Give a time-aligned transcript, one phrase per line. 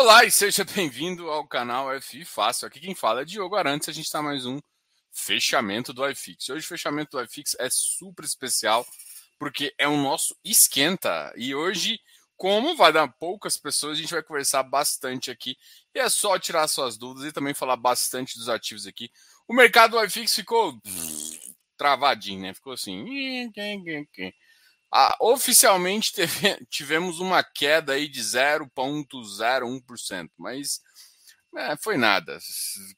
[0.00, 2.68] Olá e seja bem-vindo ao canal FI Fácil.
[2.68, 3.88] Aqui quem fala é Diogo Arantes.
[3.88, 4.60] A gente está mais um
[5.10, 6.48] fechamento do iFix.
[6.50, 8.86] Hoje o fechamento do iFix é super especial
[9.40, 11.32] porque é o nosso esquenta.
[11.36, 11.98] E hoje,
[12.36, 15.56] como vai dar poucas pessoas, a gente vai conversar bastante aqui.
[15.92, 19.10] E é só tirar suas dúvidas e também falar bastante dos ativos aqui.
[19.48, 20.80] O mercado do iFix ficou
[21.76, 22.54] travadinho, né?
[22.54, 23.04] Ficou assim.
[24.90, 30.80] Ah, oficialmente teve, tivemos uma queda aí de 0,01%, mas
[31.56, 32.38] é, foi nada.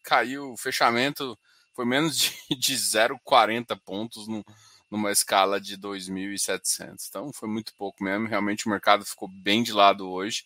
[0.04, 1.38] Caiu o fechamento,
[1.74, 4.44] foi menos de, de 0,40 pontos no,
[4.90, 7.06] numa escala de 2.700.
[7.08, 8.28] Então foi muito pouco mesmo.
[8.28, 10.44] Realmente o mercado ficou bem de lado hoje.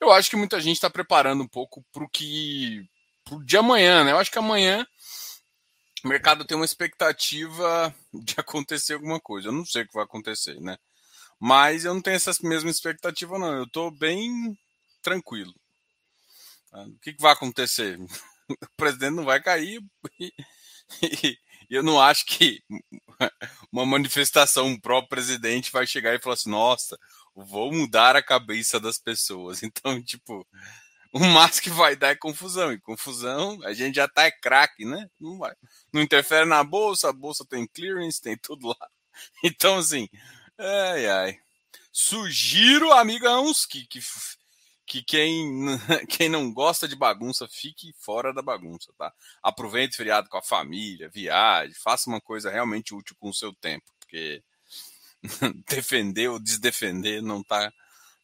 [0.00, 2.88] Eu acho que muita gente está preparando um pouco para o que
[3.24, 4.12] pro de amanhã, né?
[4.12, 4.86] Eu acho que amanhã
[6.04, 9.48] o mercado tem uma expectativa de acontecer alguma coisa.
[9.48, 10.76] Eu não sei o que vai acontecer, né?
[11.38, 13.52] Mas eu não tenho essa mesma expectativa, não.
[13.52, 14.56] Eu estou bem
[15.02, 15.54] tranquilo.
[16.70, 16.82] Tá?
[16.82, 17.98] O que, vai acontecer?
[18.50, 19.80] O presidente não vai cair
[20.18, 20.32] e,
[21.00, 21.38] e,
[21.70, 22.60] eu não acho que
[23.70, 26.98] uma manifestação pró-presidente vai chegar e falar assim: nossa,
[27.32, 29.62] vou mudar a cabeça das pessoas.
[29.62, 30.44] Então, tipo,
[31.12, 32.72] o mais que vai dar é confusão.
[32.72, 35.10] E confusão, a gente já tá é craque, né?
[35.18, 35.54] Não vai.
[35.92, 38.76] Não interfere na bolsa, a bolsa tem clearance, tem tudo lá.
[39.44, 40.08] Então, assim,
[40.58, 41.38] ai, ai.
[41.92, 44.00] Sugiro, amigãos, que, que,
[44.86, 45.66] que quem,
[46.08, 49.12] quem não gosta de bagunça fique fora da bagunça, tá?
[49.42, 53.52] Aproveite o feriado com a família, viaje, faça uma coisa realmente útil com o seu
[53.54, 54.42] tempo, porque
[55.68, 57.72] defender ou desdefender não tá,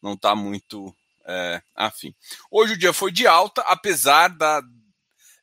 [0.00, 0.94] não tá muito
[1.27, 2.14] é, afim.
[2.50, 4.62] Hoje o dia foi de alta, apesar da,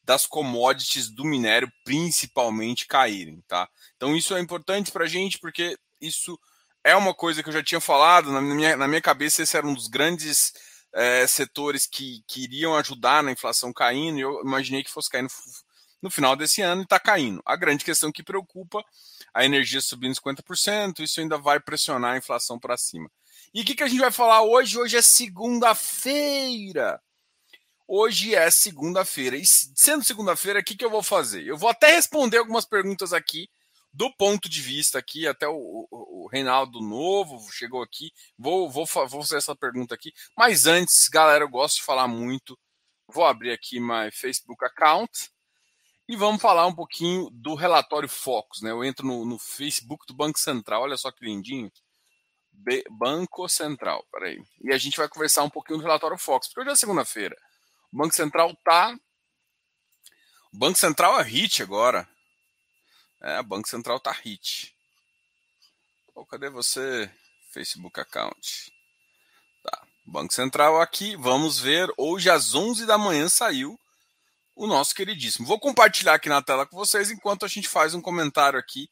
[0.03, 3.67] das commodities do minério principalmente caírem, tá?
[3.95, 6.39] Então isso é importante para a gente porque isso
[6.84, 9.66] é uma coisa que eu já tinha falado, na minha, na minha cabeça esse era
[9.66, 10.52] um dos grandes
[10.94, 15.23] é, setores que, que iriam ajudar na inflação caindo, e eu imaginei que fosse cair
[15.23, 15.30] no,
[16.02, 17.42] no final desse ano e está caindo.
[17.45, 18.83] A grande questão que preocupa,
[19.33, 23.10] a energia subindo 50%, isso ainda vai pressionar a inflação para cima.
[23.53, 24.80] E o que, que a gente vai falar hoje?
[24.80, 26.99] Hoje é segunda-feira.
[27.87, 29.37] Hoje é segunda-feira.
[29.37, 31.45] E sendo segunda-feira, o que, que eu vou fazer?
[31.45, 33.47] Eu vou até responder algumas perguntas aqui
[33.93, 35.53] do ponto de vista aqui, até o,
[35.91, 41.08] o, o Reinaldo Novo chegou aqui, vou, vou, vou fazer essa pergunta aqui, mas antes,
[41.09, 42.58] galera, eu gosto de falar muito,
[43.08, 45.30] vou abrir aqui my Facebook account
[46.09, 48.71] e vamos falar um pouquinho do relatório Focus, né?
[48.71, 51.71] Eu entro no, no Facebook do Banco Central, olha só que lindinho,
[52.53, 56.61] B Banco Central, peraí, e a gente vai conversar um pouquinho do relatório Focus, porque
[56.61, 57.37] hoje é segunda-feira,
[57.91, 58.95] o Banco Central tá...
[60.52, 62.08] O Banco Central é hit agora,
[63.21, 64.75] é, o Banco Central tá hit.
[66.14, 67.09] Pô, cadê você?
[67.52, 68.71] Facebook account.
[69.64, 69.87] Tá.
[70.05, 71.91] Banco Central aqui, vamos ver.
[71.97, 73.80] Hoje às 11 da manhã saiu
[74.55, 75.47] o nosso queridíssimo.
[75.47, 78.89] Vou compartilhar aqui na tela com vocês enquanto a gente faz um comentário aqui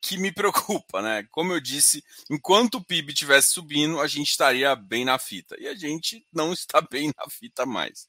[0.00, 1.26] que me preocupa, né?
[1.30, 5.56] Como eu disse, enquanto o PIB estivesse subindo, a gente estaria bem na fita.
[5.58, 8.08] E a gente não está bem na fita mais,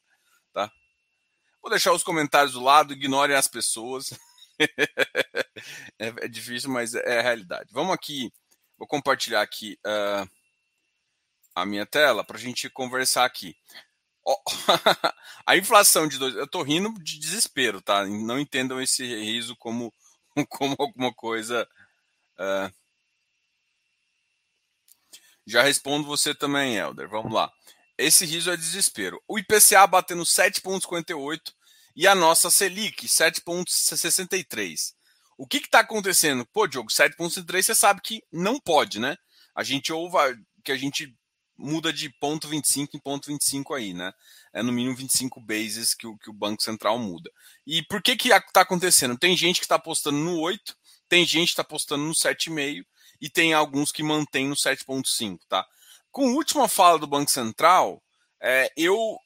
[0.54, 0.72] tá?
[1.62, 4.14] Vou deixar os comentários do lado, ignorem as pessoas.
[6.00, 7.70] é, é, difícil, mas é a realidade.
[7.72, 8.32] Vamos aqui,
[8.78, 10.30] vou compartilhar aqui uh,
[11.56, 13.56] a minha tela para a gente conversar aqui.
[15.46, 16.36] A inflação de dois.
[16.36, 18.06] Eu estou rindo de desespero, tá?
[18.06, 19.94] Não entendam esse riso como,
[20.50, 21.68] como alguma coisa.
[22.38, 22.72] Uh...
[25.46, 27.08] Já respondo você também, Helder.
[27.08, 27.52] Vamos lá.
[27.98, 29.22] Esse riso é desespero.
[29.28, 31.40] O IPCA batendo 7,58
[31.96, 34.94] e a nossa Selic, 7,63.
[35.38, 36.46] O que está acontecendo?
[36.54, 39.18] Pô, Diogo, 7,63 você sabe que não pode, né?
[39.56, 40.18] A gente ouve
[40.64, 41.16] que a gente
[41.58, 44.14] muda de ponto 25 em ponto 25 aí, né?
[44.54, 47.32] É no mínimo 25 bases que o, que o Banco Central muda.
[47.66, 49.18] E por que que está acontecendo?
[49.18, 50.76] Tem gente que está apostando no 8,
[51.10, 52.86] tem gente que está apostando no 7,5
[53.20, 55.66] e tem alguns que mantêm no 7,5, tá?
[56.12, 58.02] Com a última fala do Banco Central,
[58.40, 59.18] é, eu,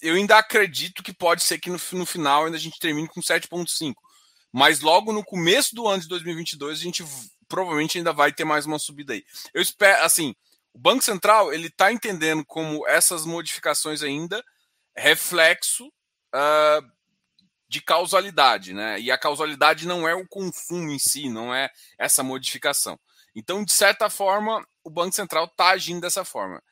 [0.00, 3.20] eu ainda acredito que pode ser que no, no final ainda a gente termine com
[3.20, 3.94] 7,5.
[4.52, 7.04] Mas logo no começo do ano de 2022 a gente
[7.48, 9.24] provavelmente ainda vai ter mais uma subida aí.
[9.52, 10.34] Eu espero, assim,
[10.74, 14.44] o Banco Central ele está entendendo como essas modificações ainda
[14.94, 16.92] reflexo uh,
[17.68, 19.00] de causalidade, né?
[19.00, 23.00] E a causalidade não é o consumo em si, não é essa modificação.
[23.34, 26.62] Então, de certa forma, o Banco Central está agindo dessa forma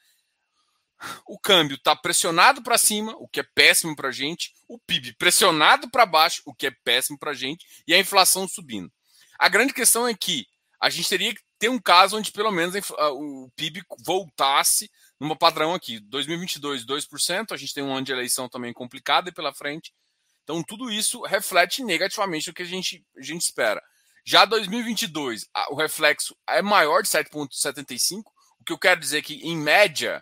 [1.27, 5.15] o câmbio está pressionado para cima, o que é péssimo para a gente, o PIB
[5.15, 8.91] pressionado para baixo, o que é péssimo para a gente, e a inflação subindo.
[9.39, 10.47] A grande questão é que
[10.81, 12.75] a gente teria que ter um caso onde pelo menos
[13.13, 18.49] o PIB voltasse numa padrão aqui, 2022, 2%, a gente tem um ano de eleição
[18.49, 19.95] também complicado e pela frente.
[20.43, 23.81] Então, tudo isso reflete negativamente o que a gente, a gente espera.
[24.25, 28.25] Já 2022, o reflexo é maior de 7,75,
[28.59, 30.21] o que eu quero dizer é que, em média,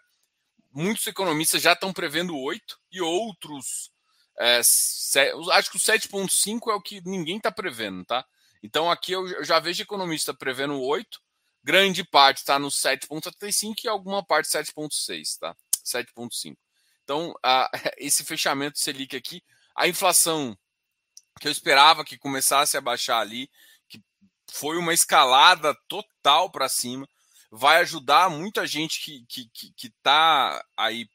[0.71, 3.91] muitos economistas já estão prevendo 8 e outros.
[4.39, 8.27] É, acho que o 7,5 é o que ninguém está prevendo, tá?
[8.63, 11.19] Então aqui eu já vejo economista prevendo 8,
[11.63, 15.57] grande parte está no 7,75 e alguma parte 7,6, tá?
[15.85, 16.57] 7,5.
[17.05, 19.43] Então, a, esse fechamento Selic aqui,
[19.75, 20.57] a inflação
[21.41, 23.51] que eu esperava que começasse a baixar ali,
[23.89, 24.03] que
[24.51, 27.09] foi uma escalada total para cima,
[27.51, 31.09] vai ajudar muita gente que, que, que, que tá aí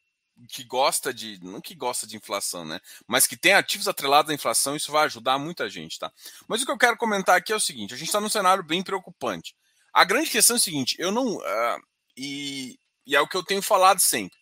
[0.50, 2.82] que gosta de, não que gosta de inflação, né?
[3.08, 6.12] Mas que tem ativos atrelados à inflação, isso vai ajudar muita gente, tá?
[6.46, 8.64] Mas o que eu quero comentar aqui é o seguinte: a gente está num cenário
[8.64, 9.56] bem preocupante.
[9.96, 11.38] A grande questão é o seguinte: eu não.
[11.38, 11.82] Uh,
[12.18, 12.78] e,
[13.08, 14.38] e é o que eu tenho falado sempre.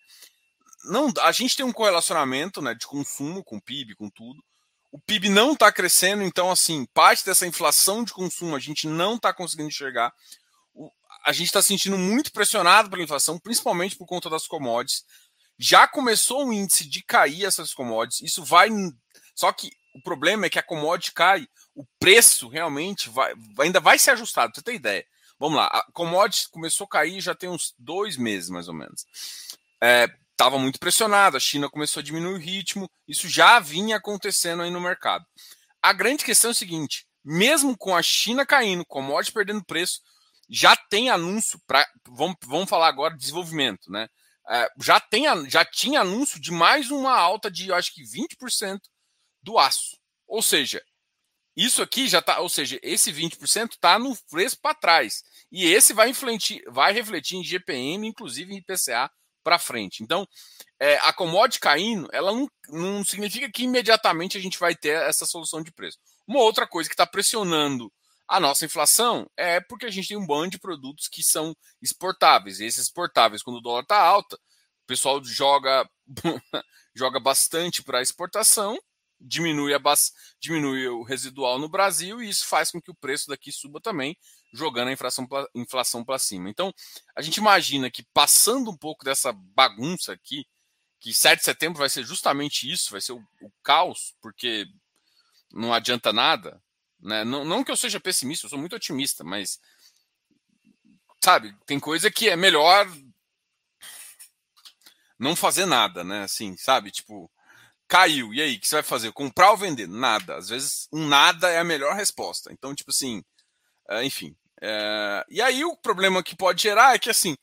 [0.86, 4.44] Não, a gente tem um correlacionamento né, de consumo com o PIB, com tudo.
[4.92, 9.16] O PIB não está crescendo, então, assim, parte dessa inflação de consumo a gente não
[9.16, 10.14] está conseguindo enxergar
[11.24, 15.06] a gente está sentindo muito pressionado pela inflação, principalmente por conta das commodities.
[15.58, 18.22] Já começou o índice de cair essas commodities.
[18.22, 18.70] Isso vai.
[19.34, 23.98] Só que o problema é que a commodity cai, o preço realmente vai, ainda vai
[23.98, 24.52] ser ajustado.
[24.52, 25.06] Pra você ter ideia.
[25.44, 29.06] Vamos lá, a commodity começou a cair já tem uns dois meses, mais ou menos.
[30.32, 34.64] Estava é, muito pressionado, a China começou a diminuir o ritmo, isso já vinha acontecendo
[34.64, 35.26] aí no mercado.
[35.82, 40.00] A grande questão é o seguinte: mesmo com a China caindo, commodity perdendo preço,
[40.50, 41.86] já tem anúncio para.
[42.08, 44.08] Vamos, vamos falar agora de desenvolvimento, né?
[44.50, 48.80] É, já, tem, já tinha anúncio de mais uma alta de, eu acho que 20%
[49.42, 49.98] do aço.
[50.26, 50.82] Ou seja,
[51.56, 55.24] isso aqui já está, ou seja, esse 20% está no preço para trás.
[55.54, 59.08] E esse vai, influenciar, vai refletir em GPM, inclusive em IPCA
[59.44, 60.02] para frente.
[60.02, 60.28] Então,
[60.80, 65.28] é, a commodity caindo, ela não, não significa que imediatamente a gente vai ter essa
[65.28, 66.00] solução de preço.
[66.28, 67.94] Uma outra coisa que está pressionando
[68.28, 72.60] a nossa inflação é porque a gente tem um bando de produtos que são exportáveis.
[72.60, 75.88] E esses exportáveis, quando o dólar está alta, o pessoal joga,
[76.96, 78.76] joga bastante para exportação,
[79.24, 79.80] diminui, a,
[80.40, 84.18] diminui o residual no Brasil e isso faz com que o preço daqui suba também,
[84.54, 86.50] jogando a inflação para inflação cima.
[86.50, 86.74] Então,
[87.16, 90.46] a gente imagina que passando um pouco dessa bagunça aqui,
[91.00, 94.68] que 7 de setembro vai ser justamente isso, vai ser o, o caos, porque
[95.52, 96.62] não adianta nada,
[97.00, 97.24] né?
[97.24, 99.60] Não, não que eu seja pessimista, eu sou muito otimista, mas
[101.24, 102.88] sabe, tem coisa que é melhor
[105.18, 106.24] não fazer nada, né?
[106.24, 106.92] Assim, sabe?
[106.92, 107.32] Tipo,
[107.94, 109.12] caiu, e aí, o que você vai fazer?
[109.12, 109.88] Comprar ou vender?
[109.88, 110.36] Nada.
[110.36, 112.52] Às vezes, um nada é a melhor resposta.
[112.52, 113.24] Então, tipo assim,
[113.88, 114.36] é, enfim.
[114.60, 117.38] É, e aí, o problema que pode gerar é que, assim,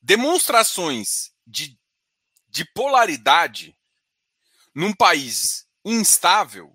[0.00, 1.76] demonstrações de,
[2.48, 3.76] de polaridade
[4.72, 6.72] num país instável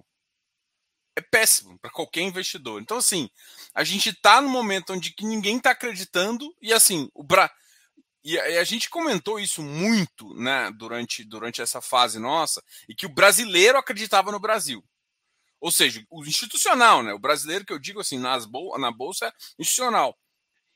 [1.16, 2.82] é péssimo para qualquer investidor.
[2.82, 3.30] Então, assim,
[3.74, 7.50] a gente está no momento onde ninguém está acreditando e assim, o Bra...
[8.26, 13.14] E a, gente comentou isso muito né, durante, durante essa fase nossa, e que o
[13.14, 14.84] brasileiro acreditava no Brasil.
[15.62, 17.14] Ou seja, o institucional, né?
[17.14, 20.18] O brasileiro que eu digo assim, nas bol na bolsa é institucional.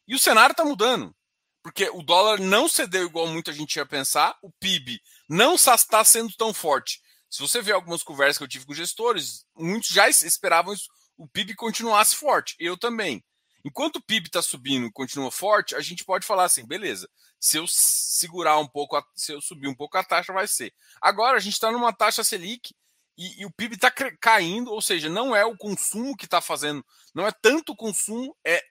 [0.08, 1.14] E o cenário está mudando.
[1.62, 6.32] Porque o dólar não cedeu igual muita gente ia pensar, o PIB não está sendo
[6.38, 10.74] tão forte se você vê algumas conversas que eu tive com gestores, muitos já esperavam
[11.16, 12.56] o PIB continuasse forte.
[12.60, 13.24] Eu também.
[13.64, 17.08] Enquanto o PIB está subindo e continua forte, a gente pode falar assim, beleza.
[17.40, 20.74] Se eu segurar um pouco, se eu subir um pouco, a taxa vai ser.
[21.02, 22.74] Agora a gente está numa taxa Selic
[23.18, 26.86] e, e o PIB está caindo, ou seja, não é o consumo que está fazendo,
[27.14, 28.64] não é tanto o consumo, é,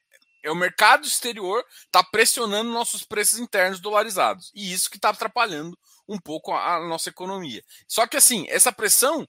[0.42, 4.50] é o mercado exterior está pressionando nossos preços internos dolarizados.
[4.54, 7.62] E isso que está atrapalhando um pouco a, a, nossa economia.
[7.86, 9.28] Só que assim, essa pressão.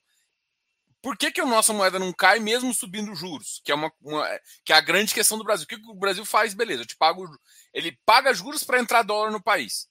[1.02, 3.60] Por que, que a nossa moeda não cai mesmo subindo juros?
[3.64, 4.28] Que é, uma, uma
[4.64, 5.64] que é a grande questão do Brasil.
[5.64, 6.52] O que, que o Brasil faz?
[6.52, 7.26] Beleza, eu te pago.
[7.72, 9.88] Ele paga juros para entrar dólar no país.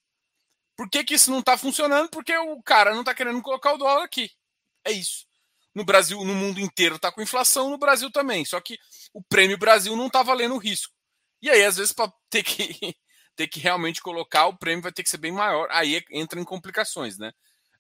[0.77, 2.09] Por que, que isso não está funcionando?
[2.09, 4.29] Porque o cara não está querendo colocar o dólar aqui.
[4.85, 5.25] É isso.
[5.73, 8.45] No Brasil, no mundo inteiro está com inflação, no Brasil também.
[8.45, 8.77] Só que
[9.13, 10.93] o prêmio Brasil não está valendo o risco.
[11.41, 12.95] E aí, às vezes, para ter que
[13.35, 15.67] ter que realmente colocar, o prêmio vai ter que ser bem maior.
[15.71, 17.31] Aí entra em complicações, né?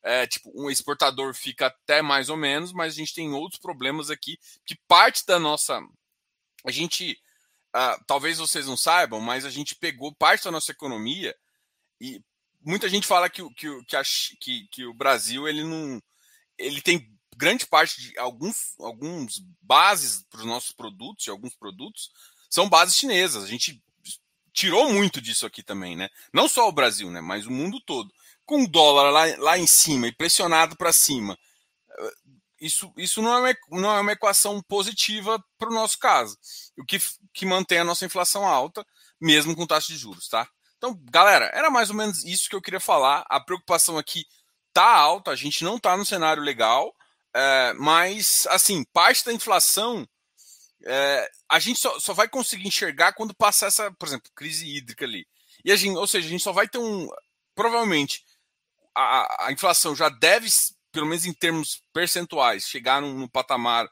[0.01, 4.09] É, tipo, um exportador fica até mais ou menos, mas a gente tem outros problemas
[4.09, 5.79] aqui que parte da nossa.
[6.65, 7.19] A gente.
[7.75, 11.35] Uh, talvez vocês não saibam, mas a gente pegou parte da nossa economia
[12.01, 12.19] e
[12.61, 14.01] muita gente fala que, que, que, a,
[14.39, 16.01] que, que o Brasil ele não.
[16.57, 22.11] Ele tem grande parte de alguns, alguns bases para os nossos produtos, e alguns produtos,
[22.49, 23.43] são bases chinesas.
[23.43, 23.81] A gente
[24.51, 26.09] tirou muito disso aqui também, né?
[26.33, 27.21] Não só o Brasil, né?
[27.21, 28.13] Mas o mundo todo.
[28.49, 31.37] Com o dólar lá, lá em cima e pressionado para cima,
[32.59, 33.39] isso, isso não, é
[33.69, 36.35] uma, não é uma equação positiva para o nosso caso.
[36.75, 36.97] O que,
[37.31, 38.83] que mantém a nossa inflação alta,
[39.21, 40.49] mesmo com taxa de juros, tá?
[40.77, 43.23] Então, galera, era mais ou menos isso que eu queria falar.
[43.29, 44.25] A preocupação aqui
[44.73, 46.91] tá alta, a gente não tá no cenário legal,
[47.35, 50.09] é, mas, assim, parte da inflação
[50.87, 55.05] é, a gente só, só, vai conseguir enxergar quando passar essa, por exemplo, crise hídrica
[55.05, 55.27] ali.
[55.63, 57.07] E a gente, ou seja, a gente só vai ter um.
[57.53, 58.23] Provavelmente
[58.99, 60.49] a, a inflação já deve,
[60.91, 63.87] pelo menos em termos percentuais, chegar num, num, patamar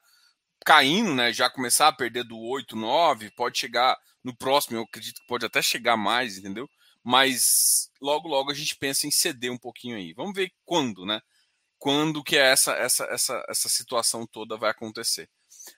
[0.66, 1.32] caindo, né?
[1.32, 5.46] Já começar a perder do 8, 9, pode chegar no próximo, eu acredito que pode
[5.46, 6.70] até chegar mais, entendeu?
[7.04, 10.14] Mas logo, logo a gente pensa em ceder um pouquinho aí.
[10.14, 11.22] Vamos ver quando, né?
[11.80, 15.30] Quando que essa, essa, essa, essa situação toda vai acontecer.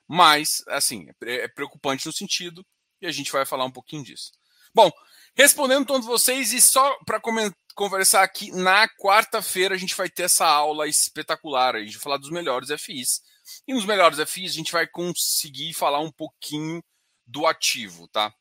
[0.07, 2.65] Mas, assim, é, é preocupante no sentido,
[3.01, 4.31] e a gente vai falar um pouquinho disso.
[4.73, 4.91] Bom,
[5.35, 7.19] respondendo todos vocês, e só para
[7.79, 12.17] conversar aqui, na quarta-feira a gente vai ter essa aula espetacular, a gente vai falar
[12.17, 13.21] dos melhores FIs.
[13.65, 16.83] E nos melhores FIs a gente vai conseguir falar um pouquinho
[17.25, 18.33] do ativo, tá?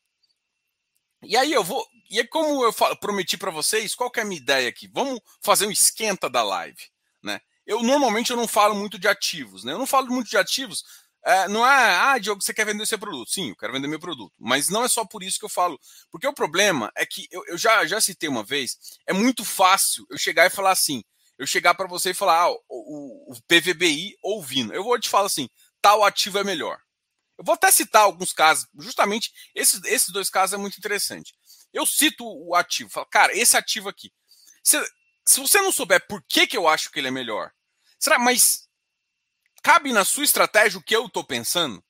[1.23, 1.87] E aí eu vou.
[2.11, 4.89] E é como eu prometi para vocês, qual que é a minha ideia aqui?
[4.89, 6.83] Vamos fazer um esquenta da live,
[7.23, 7.41] né?
[7.65, 9.73] Eu normalmente eu não falo muito de ativos, né?
[9.73, 10.83] Eu não falo muito de ativos
[11.29, 13.31] é, não é, ah, Diogo, você quer vender seu produto?
[13.31, 14.33] Sim, eu quero vender meu produto.
[14.39, 15.79] Mas não é só por isso que eu falo.
[16.11, 20.07] Porque o problema é que eu, eu já, já citei uma vez, é muito fácil
[20.09, 21.05] eu chegar e falar assim.
[21.37, 24.73] Eu chegar para você e falar, ah, o, o, PVBI ou Vino.
[24.73, 25.51] Eu vou te falar assim,
[25.83, 26.81] tal ativo é melhor.
[27.37, 31.35] Eu vou até citar alguns casos, justamente esses, esses dois casos é muito interessante.
[31.75, 34.11] Eu cito o ativo, falo, cara, esse ativo aqui.
[34.65, 34.83] Se,
[35.27, 37.53] se você não souber por que, que eu acho que ele é melhor,
[37.99, 38.68] será, mas
[39.63, 41.83] cabe na sua estratégia o que eu estou pensando?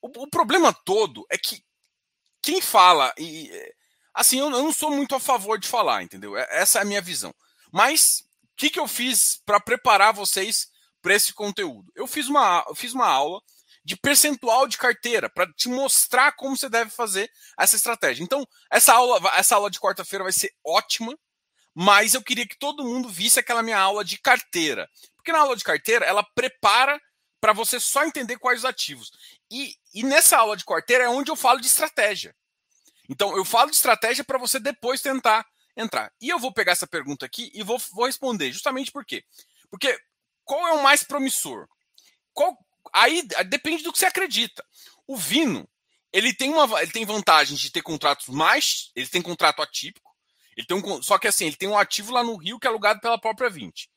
[0.00, 1.62] O, o, problema todo é que
[2.42, 3.50] quem fala, e
[4.12, 6.36] assim, eu, eu, não sou muito a favor de falar, entendeu?
[6.36, 7.32] É, essa é a minha visão.
[7.72, 10.68] Mas o que, que eu fiz para preparar vocês
[11.00, 11.90] para esse conteúdo?
[11.94, 13.40] Eu fiz uma, eu fiz uma aula
[13.84, 18.22] de percentual de carteira para te mostrar como você deve fazer essa estratégia.
[18.22, 21.16] Então, essa aula, essa aula de quarta-feira vai ser ótima,
[21.74, 24.88] mas eu queria que todo mundo visse aquela minha aula de carteira.
[25.22, 27.00] Porque na aula de carteira, ela prepara
[27.40, 29.12] para você só entender quais os ativos.
[29.48, 32.34] E, e nessa aula de carteira é onde eu falo de estratégia.
[33.08, 36.12] Então, eu falo de estratégia para você depois tentar entrar.
[36.20, 38.52] E eu vou pegar essa pergunta aqui e vou, vou responder.
[38.52, 39.24] Justamente por quê?
[39.70, 39.96] Porque
[40.44, 41.68] qual é o mais promissor?
[42.32, 42.58] Qual,
[42.92, 44.64] aí depende do que você acredita.
[45.06, 45.68] O Vino,
[46.12, 50.10] ele tem uma ele tem vantagem de ter contratos mais, ele tem contrato atípico,
[50.56, 52.70] ele tem um, só que assim, ele tem um ativo lá no Rio que é
[52.70, 53.88] alugado pela própria 20.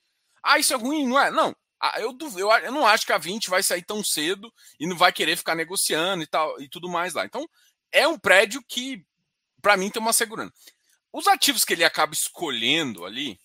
[0.46, 1.32] Ah, isso é ruim, não é?
[1.32, 1.56] Não.
[1.82, 4.96] Ah, eu, eu, eu não acho que a 20 vai sair tão cedo e não
[4.96, 7.26] vai querer ficar negociando e tal e tudo mais lá.
[7.26, 7.50] Então,
[7.92, 9.04] é um prédio que,
[9.60, 10.54] para mim, tem uma segurança.
[11.12, 13.40] Os ativos que ele acaba escolhendo ali,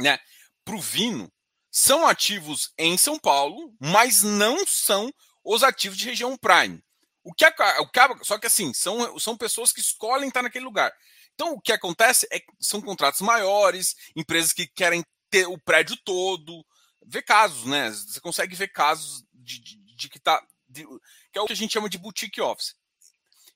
[0.00, 0.18] né,
[0.64, 1.32] para o Vino,
[1.70, 5.12] são ativos em São Paulo, mas não são
[5.44, 6.82] os ativos de região Prime.
[7.22, 10.92] O que, o só que assim, são, são pessoas que escolhem estar naquele lugar.
[11.34, 16.64] Então, o que acontece é são contratos maiores, empresas que querem ter o prédio todo.
[17.04, 17.90] Ver casos, né?
[17.90, 20.40] Você consegue ver casos de, de, de que tá.
[20.68, 20.86] De,
[21.32, 22.76] que é o que a gente chama de boutique office.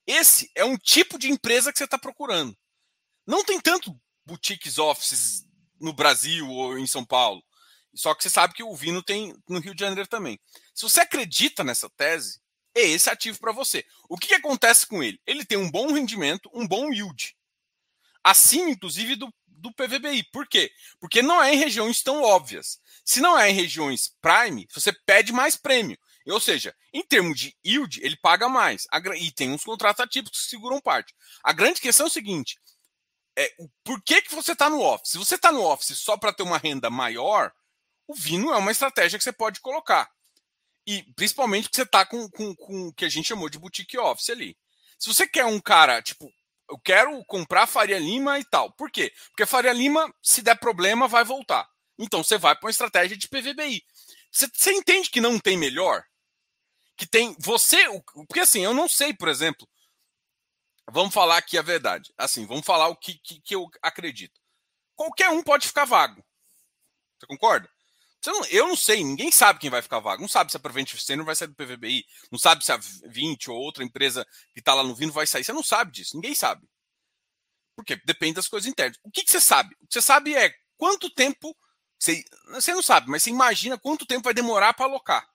[0.06, 2.56] Esse é um tipo de empresa que você está procurando.
[3.26, 5.44] Não tem tanto boutiques offices
[5.80, 7.42] no Brasil ou em São Paulo.
[7.94, 10.38] Só que você sabe que o Vino tem no Rio de Janeiro também.
[10.74, 12.40] Se você acredita nessa tese,
[12.74, 13.84] é esse ativo para você.
[14.08, 15.20] O que, que, acontece com ele?
[15.26, 17.34] Ele tem um bom rendimento, um bom yield.
[18.22, 19.32] Acima, inclusive, do
[19.68, 20.24] do PVBI.
[20.32, 20.70] Por quê?
[21.00, 22.78] Porque não é em regiões tão óbvias.
[23.04, 25.98] Se não é em regiões prime, você pede mais prêmio.
[26.26, 28.86] Ou seja, em termos de yield, ele paga mais.
[29.18, 31.14] E tem uns contratos atípicos que seguram parte.
[31.42, 32.58] A grande questão é o seguinte:
[33.38, 33.54] é,
[33.84, 35.12] por que, que você está no office?
[35.12, 37.52] Se você está no office só para ter uma renda maior,
[38.08, 40.10] o Vino é uma estratégia que você pode colocar.
[40.86, 43.98] E principalmente porque você está com, com, com o que a gente chamou de boutique
[43.98, 44.56] office ali.
[44.98, 46.32] Se você quer um cara, tipo,
[46.68, 48.72] eu quero comprar Faria Lima e tal.
[48.72, 49.12] Por quê?
[49.28, 51.68] Porque Faria Lima, se der problema, vai voltar.
[51.98, 53.82] Então você vai para uma estratégia de PVBI.
[54.30, 56.04] Você, você entende que não tem melhor?
[56.96, 57.78] Que tem você.
[58.26, 59.68] Porque assim, eu não sei, por exemplo.
[60.90, 62.12] Vamos falar aqui a verdade.
[62.16, 64.40] Assim, vamos falar o que, que, que eu acredito.
[64.94, 66.24] Qualquer um pode ficar vago.
[67.18, 67.68] Você concorda?
[68.32, 70.20] Não, eu não sei, ninguém sabe quem vai ficar vago.
[70.20, 72.04] Não sabe se a Preventive Senior vai sair do PVBI.
[72.30, 75.44] Não sabe se a 20 ou outra empresa que está lá no Vino vai sair.
[75.44, 76.66] Você não sabe disso, ninguém sabe.
[77.76, 78.98] Porque depende das coisas internas.
[79.04, 79.74] O que, que você sabe?
[79.80, 81.56] O que você sabe é quanto tempo.
[81.98, 85.26] Você, você não sabe, mas você imagina quanto tempo vai demorar para alocar.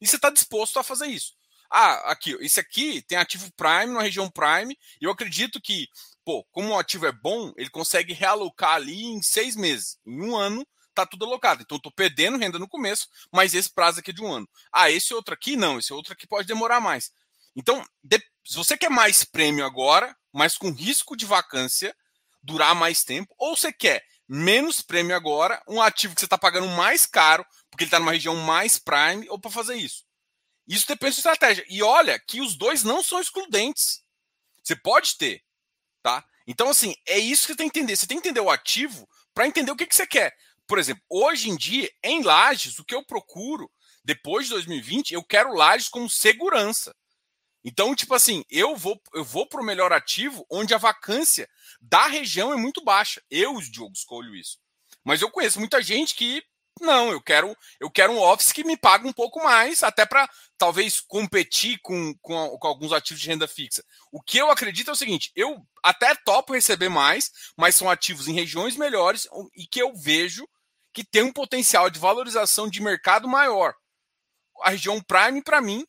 [0.00, 1.34] E você está disposto a fazer isso.
[1.70, 5.86] Ah, aqui, esse aqui tem ativo Prime na região Prime, e eu acredito que,
[6.24, 9.96] pô, como o ativo é bom, ele consegue realocar ali em seis meses.
[10.04, 11.62] Em um ano, tá tudo alocado.
[11.62, 14.48] Então, estou perdendo renda no começo, mas esse prazo aqui é de um ano.
[14.72, 17.10] Ah, esse outro aqui não, esse outro aqui pode demorar mais.
[17.56, 17.84] Então,
[18.44, 21.94] se você quer mais prêmio agora, mas com risco de vacância,
[22.42, 26.68] durar mais tempo, ou você quer menos prêmio agora, um ativo que você está pagando
[26.68, 30.04] mais caro, porque ele está numa região mais prime, ou para fazer isso.
[30.66, 31.64] Isso depende da estratégia.
[31.68, 34.04] E olha que os dois não são excludentes.
[34.62, 35.42] Você pode ter,
[36.00, 36.24] tá?
[36.46, 37.96] Então, assim, é isso que você tem que entender.
[37.96, 40.32] Você tem que entender o ativo para entender o que, que você quer.
[40.70, 43.68] Por exemplo, hoje em dia, em lajes, o que eu procuro,
[44.04, 46.94] depois de 2020, eu quero lajes com segurança.
[47.64, 51.50] Então, tipo assim, eu vou eu vou para o melhor ativo onde a vacância
[51.80, 53.20] da região é muito baixa.
[53.28, 54.58] Eu, Diogo, escolho isso.
[55.02, 56.40] Mas eu conheço muita gente que
[56.80, 60.30] não, eu quero eu quero um office que me pague um pouco mais, até para
[60.56, 63.84] talvez competir com, com, com, alguns ativos de renda fixa.
[64.12, 68.28] O que eu acredito é o seguinte: eu até topo receber mais, mas são ativos
[68.28, 70.48] em regiões melhores e que eu vejo
[70.92, 73.74] que tem um potencial de valorização de mercado maior.
[74.62, 75.86] A região Prime, para mim,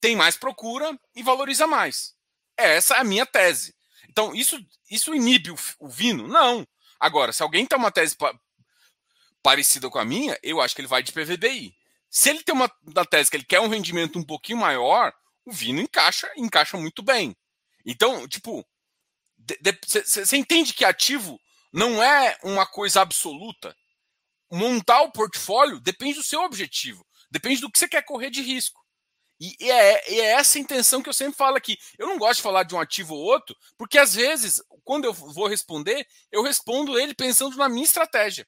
[0.00, 2.14] tem mais procura e valoriza mais.
[2.56, 3.74] Essa é a minha tese.
[4.08, 4.58] Então, isso,
[4.90, 6.28] isso inibe o, o Vino?
[6.28, 6.66] Não.
[7.00, 8.34] Agora, se alguém tem uma tese pa
[9.42, 11.74] parecida com a minha, eu acho que ele vai de PVBI.
[12.08, 15.12] Se ele tem uma, uma tese que ele quer um rendimento um pouquinho maior,
[15.44, 17.36] o Vino encaixa, encaixa muito bem.
[17.84, 18.66] Então, tipo,
[19.92, 21.38] você entende que ativo
[21.72, 23.76] não é uma coisa absoluta.
[24.54, 28.80] Montar o portfólio depende do seu objetivo, depende do que você quer correr de risco.
[29.40, 31.76] E é, é, essa intenção que eu sempre falo aqui.
[31.98, 35.12] Eu não gosto de falar de um ativo ou outro, porque às vezes, quando eu
[35.12, 38.46] vou responder, eu respondo ele pensando na minha estratégia.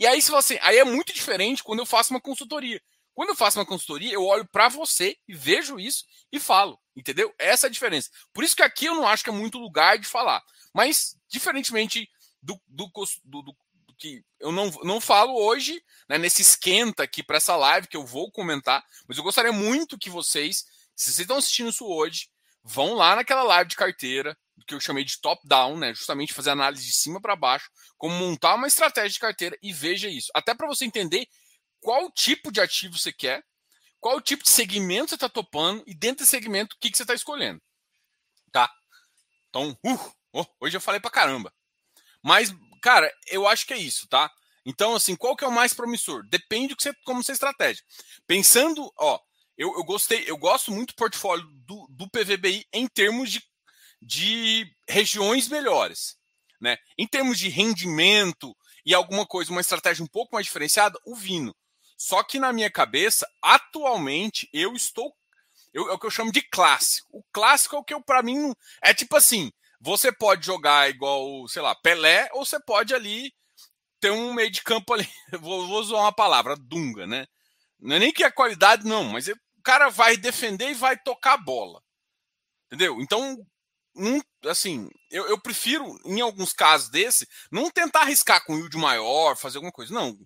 [0.00, 2.80] E aí, se você, aí é muito diferente quando eu faço uma consultoria.
[3.12, 7.34] Quando eu faço uma consultoria, eu olho para você e vejo isso e falo, entendeu?
[7.38, 8.08] Essa é a diferença.
[8.32, 10.42] Por isso que aqui eu não acho que é muito lugar de falar.
[10.72, 12.08] Mas, diferentemente
[12.42, 12.90] do, do,
[13.24, 13.56] do, do
[13.94, 18.04] que eu não, não falo hoje, né, nesse esquenta aqui para essa live, que eu
[18.04, 20.64] vou comentar, mas eu gostaria muito que vocês,
[20.94, 22.28] se vocês estão assistindo isso hoje,
[22.62, 26.84] vão lá naquela live de carteira, que eu chamei de top-down, né, justamente fazer análise
[26.84, 30.30] de cima para baixo, como montar uma estratégia de carteira e veja isso.
[30.34, 31.26] Até para você entender
[31.80, 33.44] qual tipo de ativo você quer,
[34.00, 37.02] qual tipo de segmento você está topando e dentro desse segmento o que, que você
[37.02, 37.60] está escolhendo.
[38.50, 38.70] Tá?
[39.48, 41.52] Então, uh, oh, hoje eu falei para caramba.
[42.22, 44.30] Mas Cara, eu acho que é isso, tá?
[44.62, 46.22] Então, assim, qual que é o mais promissor?
[46.28, 47.82] Depende do que você, como você estratégia.
[48.26, 49.18] Pensando, ó,
[49.56, 53.42] eu, eu gostei, eu gosto muito do portfólio do, do PVBI em termos de,
[54.02, 56.18] de regiões melhores.
[56.60, 56.76] Né?
[56.98, 61.56] Em termos de rendimento e alguma coisa, uma estratégia um pouco mais diferenciada, o Vino.
[61.96, 65.10] Só que na minha cabeça, atualmente, eu estou.
[65.72, 67.08] Eu, é o que eu chamo de clássico.
[67.10, 69.50] O clássico é o que eu, para mim, é tipo assim:
[69.84, 73.30] você pode jogar igual, sei lá, Pelé, ou você pode ali
[74.00, 75.06] ter um meio de campo ali.
[75.40, 77.26] Vou, vou usar uma palavra, Dunga, né?
[77.78, 81.34] Não é nem que a qualidade, não, mas o cara vai defender e vai tocar
[81.34, 81.82] a bola.
[82.66, 82.98] Entendeu?
[83.00, 83.36] Então,
[83.94, 89.36] não, assim, eu, eu, prefiro, em alguns casos desse, não tentar arriscar com yield maior,
[89.36, 89.92] fazer alguma coisa.
[89.92, 90.16] Não.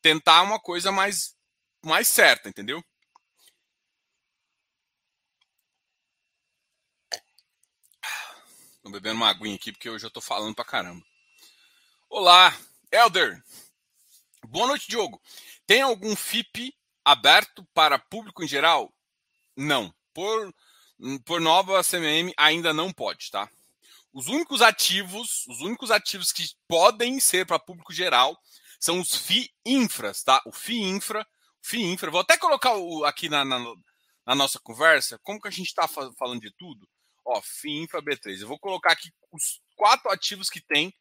[0.00, 1.34] Tentar uma coisa mais,
[1.84, 2.82] mais certa, entendeu?
[8.84, 11.02] Tô bebendo uma aguinha aqui porque hoje eu tô falando pra caramba.
[12.10, 12.54] Olá,
[12.92, 13.42] Elder.
[14.46, 15.18] Boa noite, Diogo.
[15.66, 18.94] Tem algum FIP aberto para público em geral?
[19.56, 19.92] Não.
[20.12, 20.54] Por,
[21.24, 23.50] por nova CMM ainda não pode, tá?
[24.12, 28.38] Os únicos ativos, os únicos ativos que podem ser para público geral
[28.78, 30.42] são os FI infras, tá?
[30.44, 31.26] O FI infra,
[31.62, 32.10] FI infra.
[32.10, 33.58] Vou até colocar o, aqui na, na,
[34.26, 36.86] na, nossa conversa, como que a gente está falando de tudo.
[37.24, 38.40] Ó, FIINFRA B3.
[38.40, 40.94] Eu vou colocar aqui os quatro ativos que tem,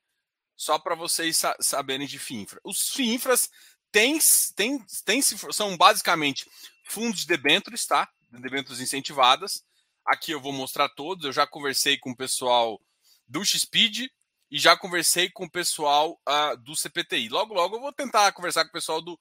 [0.55, 2.59] só para vocês sa saberem de FIINFRA.
[2.63, 3.49] Os FIINFRAs
[3.91, 4.19] têm,
[4.55, 6.49] têm, têm, são basicamente
[6.85, 8.09] fundos de debêntures, tá?
[8.29, 9.63] Debêntures incentivadas.
[10.05, 11.25] Aqui eu vou mostrar todos.
[11.25, 12.81] Eu já conversei com o pessoal
[13.27, 14.09] do XPID
[14.51, 17.29] e já conversei com o pessoal uh, do CPTI.
[17.29, 19.19] Logo, logo eu vou tentar conversar com o pessoal do.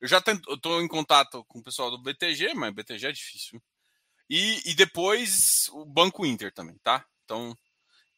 [0.00, 3.62] Eu já estou em contato com o pessoal do BTG, mas BTG é difícil.
[4.34, 7.04] E, e depois o Banco Inter também, tá?
[7.22, 7.54] Então,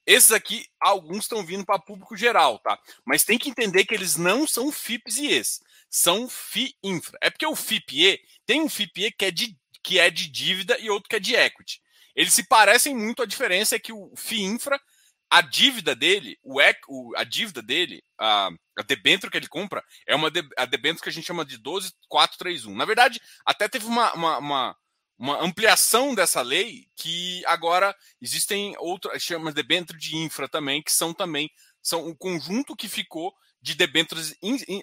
[0.06, 2.78] esses aqui, alguns estão vindo para público geral, tá?
[3.04, 7.18] Mas tem que entender que eles não são FIPs e ES, são FI Infra.
[7.20, 10.88] É porque o FIPE tem um FIPE que é de que é de dívida e
[10.88, 11.82] outro que é de equity.
[12.14, 14.80] Eles se parecem muito, a diferença é que o FI Infra,
[15.28, 20.14] a dívida dele, o, o a dívida dele, a, a debênture que ele compra, é
[20.14, 22.72] uma de, a debênture que a gente chama de 12431.
[22.72, 24.76] Na verdade, até teve uma, uma, uma
[25.18, 30.92] uma ampliação dessa lei que agora existem outras, chama de debênture de infra também, que
[30.92, 31.50] são também
[31.82, 34.34] são um conjunto que ficou de debêntures,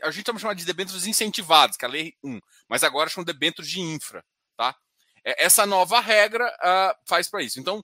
[0.04, 3.70] a gente chama de debêntures incentivados, que é a lei 1, mas agora são debêntures
[3.70, 4.24] de infra,
[4.56, 4.76] tá?
[5.24, 7.60] É, essa nova regra uh, faz para isso.
[7.60, 7.84] Então,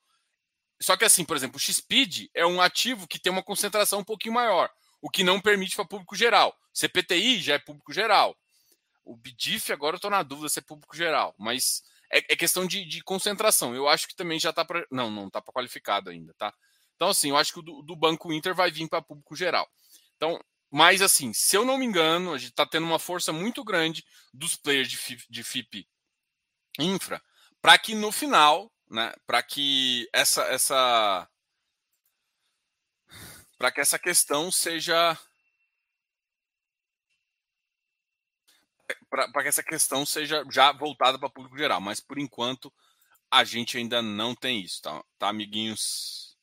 [0.82, 4.04] só que assim, por exemplo, o XPID é um ativo que tem uma concentração um
[4.04, 4.70] pouquinho maior,
[5.02, 6.56] o que não permite para público geral.
[6.74, 8.36] CPTI já é público geral.
[9.04, 11.82] O BDIF, agora eu estou na dúvida se é público geral, mas
[12.12, 13.76] é, é questão de, de, concentração.
[13.76, 14.86] Eu acho que também já está para.
[14.92, 16.54] Não, não está para qualificado ainda, tá?
[16.96, 19.68] Então, assim, eu acho que o do, do Banco Inter vai vir para público geral.
[20.16, 20.40] Então,
[20.72, 24.04] mas assim, se eu não me engano, a gente está tendo uma força muito grande
[24.34, 25.88] dos players de FIP, de FIP
[26.80, 27.22] infra
[27.62, 31.30] para que no final, né, para que essa essa
[33.58, 35.18] para que essa questão seja
[39.10, 42.74] para que essa questão seja já voltada para público geral, mas por enquanto
[43.32, 46.38] a gente ainda não tem isso, tá, tá amiguinhos?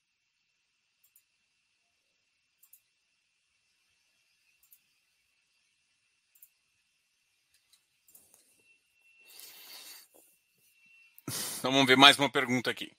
[11.59, 12.93] Então vamos ver mais uma pergunta aqui.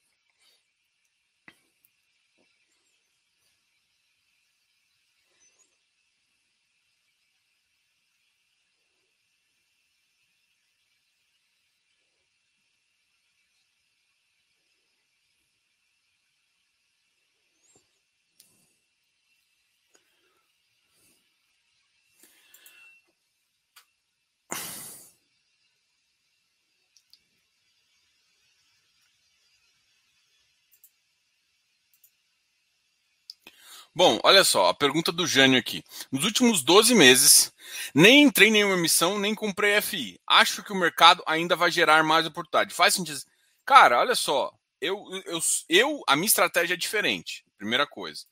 [33.96, 35.82] Bom, olha só, a pergunta do Jânio aqui.
[36.12, 37.54] Nos últimos 12 meses,
[37.94, 40.20] nem entrei em nenhuma emissão, nem comprei FI.
[40.28, 42.74] Acho que o mercado ainda vai gerar mais oportunidade.
[42.74, 43.22] Faz sentido?
[43.66, 47.46] Cara, olha só, eu, eu, eu, a minha estratégia é diferente.
[47.58, 48.26] Primeira coisa.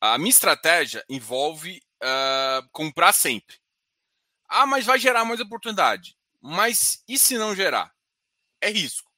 [0.00, 3.56] A minha estratégia envolve uh, comprar sempre.
[4.48, 6.16] Ah, mas vai gerar mais oportunidade.
[6.40, 7.92] Mas e se não gerar?
[8.60, 9.10] É risco.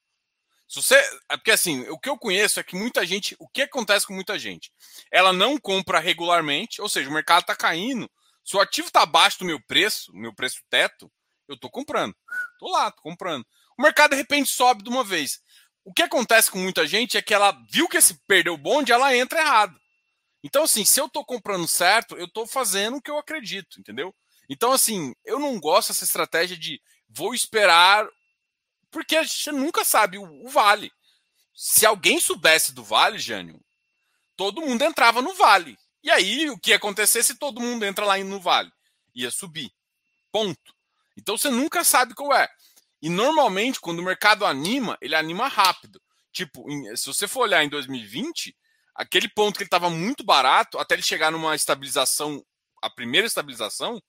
[0.68, 0.96] Se você,
[1.28, 4.12] é porque assim, o que eu conheço é que muita gente, o que acontece com
[4.12, 4.72] muita gente?
[5.12, 8.10] Ela não compra regularmente, ou seja, o mercado está caindo.
[8.44, 11.10] Se o ativo está abaixo do meu preço, meu preço teto,
[11.48, 12.14] eu estou comprando.
[12.52, 13.46] Estou lá, estou comprando.
[13.78, 15.40] O mercado de repente sobe de uma vez.
[15.84, 18.90] O que acontece com muita gente é que ela viu que esse perdeu o bonde,
[18.90, 19.78] ela entra errado.
[20.42, 24.14] Então, assim, se eu estou comprando certo, eu estou fazendo o que eu acredito, entendeu?
[24.48, 28.08] Então, assim, eu não gosto dessa estratégia de vou esperar
[28.90, 30.92] porque a gente nunca sabe o, o vale.
[31.54, 33.60] Se alguém soubesse do vale, Jânio,
[34.36, 35.78] todo mundo entrava no vale.
[36.02, 38.70] E aí, o que ia acontecer se todo mundo entra lá no vale?
[39.14, 39.72] Ia subir.
[40.30, 40.74] Ponto.
[41.16, 42.48] Então você nunca sabe qual é.
[43.00, 46.00] E normalmente, quando o mercado anima, ele anima rápido.
[46.32, 48.54] Tipo, se você for olhar em 2020,
[48.94, 52.44] aquele ponto que ele estava muito barato, até ele chegar numa estabilização,
[52.82, 54.00] a primeira estabilização,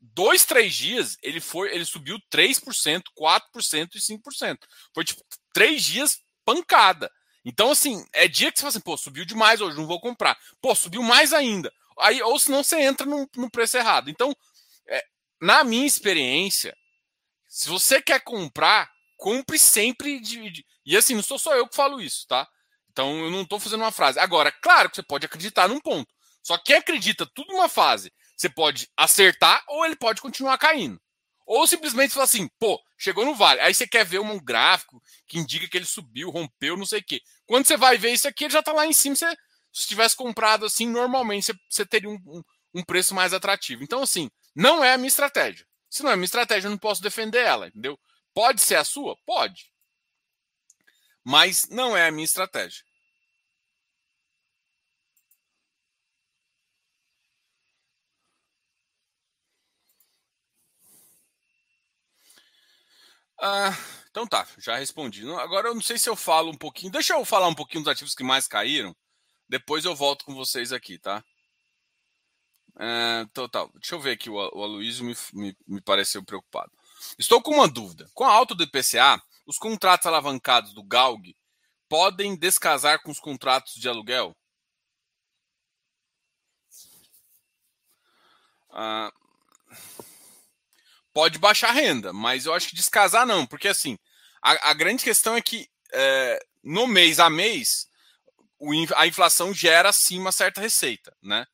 [0.00, 4.58] dois, três dias, ele foi, ele subiu 3%, 4% e 5%.
[4.94, 7.10] Foi tipo três dias pancada.
[7.44, 10.38] Então, assim, é dia que você fala assim, pô, subiu demais hoje, não vou comprar.
[10.60, 11.72] Pô, subiu mais ainda.
[11.98, 14.10] Aí, ou senão você entra no, no preço errado.
[14.10, 14.34] Então,
[14.86, 15.02] é,
[15.40, 16.76] na minha experiência,
[17.48, 21.74] se você quer comprar, compre sempre de, de, E assim, não sou só eu que
[21.74, 22.46] falo isso, tá?
[22.90, 24.18] Então eu não estou fazendo uma frase.
[24.18, 26.12] Agora, claro que você pode acreditar num ponto.
[26.42, 31.00] Só que quem acredita tudo numa fase você pode acertar ou ele pode continuar caindo.
[31.44, 33.60] Ou simplesmente falar assim, pô, chegou no vale.
[33.60, 37.04] Aí você quer ver um gráfico que indica que ele subiu, rompeu, não sei o
[37.04, 37.20] quê.
[37.46, 39.16] Quando você vai ver isso aqui, ele já está lá em cima.
[39.16, 39.34] Você,
[39.72, 42.42] se tivesse comprado assim, normalmente você, você teria um, um,
[42.74, 43.82] um, preço mais atrativo.
[43.82, 45.66] Então, assim, não é a minha estratégia.
[45.90, 47.98] Se não é a minha estratégia, eu não posso defender ela, entendeu?
[48.34, 49.16] Pode ser a sua?
[49.26, 49.72] Pode.
[51.24, 52.84] Mas não é a minha estratégia.
[63.40, 63.70] Ah,
[64.10, 65.28] então tá, já respondi.
[65.32, 66.92] Agora eu não sei se eu falo um pouquinho.
[66.92, 68.94] Deixa eu falar um pouquinho dos ativos que mais caíram.
[69.48, 71.24] Depois eu volto com vocês aqui, tá?
[72.78, 73.70] É, total.
[73.74, 74.30] Deixa eu ver aqui.
[74.30, 76.70] O, o Aloysio me, me, me pareceu preocupado.
[77.18, 78.08] Estou com uma dúvida.
[78.14, 81.36] Com a alta do IPCA, os contratos alavancados do GALG
[81.88, 84.36] podem descasar com os contratos de aluguel?
[88.70, 89.12] Ah,
[91.18, 93.98] pode baixar a renda, mas eu acho que descasar não, porque assim,
[94.40, 97.88] a, a grande questão é que é, no mês a mês
[98.56, 101.44] o, a inflação gera sim uma certa receita, né?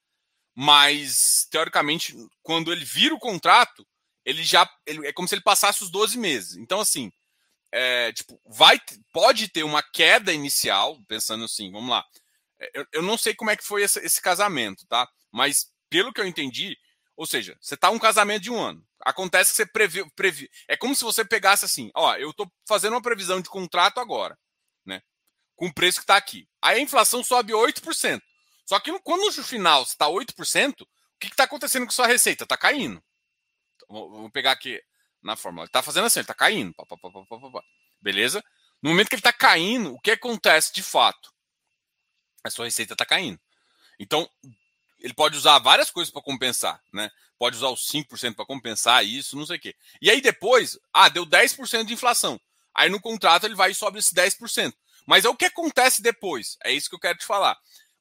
[0.55, 3.89] Mas teoricamente, quando ele vira o contrato,
[4.23, 6.57] ele já ele, é como se ele passasse os 12 meses.
[6.57, 7.11] Então, assim,
[7.73, 8.79] é, tipo, vai,
[9.15, 12.05] pode ter uma queda inicial, pensando assim, vamos lá.
[12.61, 15.09] É, eu, eu não sei como é que foi esse, esse, casamento, tá?
[15.33, 16.77] Mas pelo que eu entendi,
[17.17, 18.85] ou seja, você tá um casamento de um ano.
[19.01, 22.95] Acontece que você previu, previ, é como se você pegasse assim, ó, eu tô fazendo
[22.95, 24.39] uma previsão de contrato agora,
[24.85, 25.03] né?
[25.55, 26.49] Com o preço que tá aqui.
[26.61, 28.21] Aí a inflação sobe 8%.
[28.67, 30.87] Só que quando no final está 8%, o
[31.21, 32.45] que está acontecendo com sua receita?
[32.45, 33.03] Está caindo.
[33.89, 34.83] Vamos pegar aqui
[35.23, 35.65] na fórmula.
[35.65, 36.75] Ele está fazendo assim, ele está caindo.
[36.75, 37.63] Pá, pá, pá,
[38.01, 38.43] Beleza?
[38.83, 41.33] No momento que ele está caindo, o que acontece de fato?
[42.43, 43.41] A sua receita está caindo.
[43.99, 44.29] Então,
[45.05, 47.11] ele pode usar várias coisas para compensar, né?
[47.39, 49.77] Pode usar os 5% para compensar isso, não sei o quê.
[50.01, 52.41] E aí depois, ah, deu 10% de inflação.
[52.75, 54.73] Aí no contrato ele vai e sobe esse 10%.
[55.07, 56.57] Mas é o que acontece depois.
[56.65, 57.55] É isso que eu quero te falar.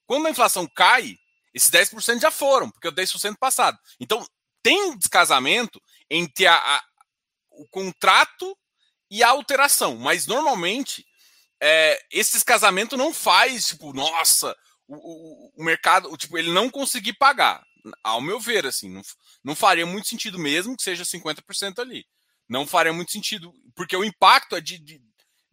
[0.05, 1.17] Quando a inflação cai,
[1.53, 3.77] esses 10% já foram, porque é o 10% passado.
[3.99, 4.25] Então,
[4.61, 6.83] tem um descasamento entre a, a,
[7.51, 8.57] o contrato
[9.11, 9.97] e a alteração.
[9.97, 11.05] Mas, normalmente,
[11.61, 14.55] é, esse descasamento não faz, tipo, nossa,
[14.87, 17.63] o, o, o mercado, tipo, ele não conseguir pagar.
[18.03, 19.01] Ao meu ver, assim, não,
[19.43, 22.05] não faria muito sentido mesmo que seja 50% ali.
[22.47, 25.01] Não faria muito sentido, porque o impacto é de, de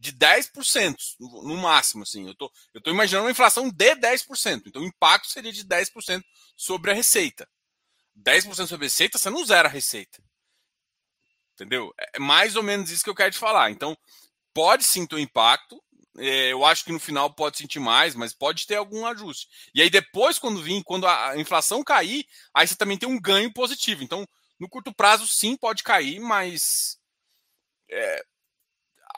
[0.00, 2.26] de 10% no máximo, assim.
[2.26, 4.62] Eu tô, eu tô imaginando uma inflação de 10%.
[4.66, 6.22] Então o impacto seria de 10%
[6.56, 7.46] sobre a receita.
[8.16, 10.22] 10% sobre a receita, você não zera a receita.
[11.52, 11.92] Entendeu?
[12.14, 13.70] É mais ou menos isso que eu quero te falar.
[13.70, 13.94] Então,
[14.54, 15.82] pode sim ter um impacto.
[16.20, 19.48] É, eu acho que no final pode sentir mais, mas pode ter algum ajuste.
[19.74, 23.52] E aí, depois, quando vir, quando a inflação cair, aí você também tem um ganho
[23.52, 24.04] positivo.
[24.04, 24.28] Então,
[24.58, 26.98] no curto prazo, sim, pode cair, mas
[27.90, 28.22] é,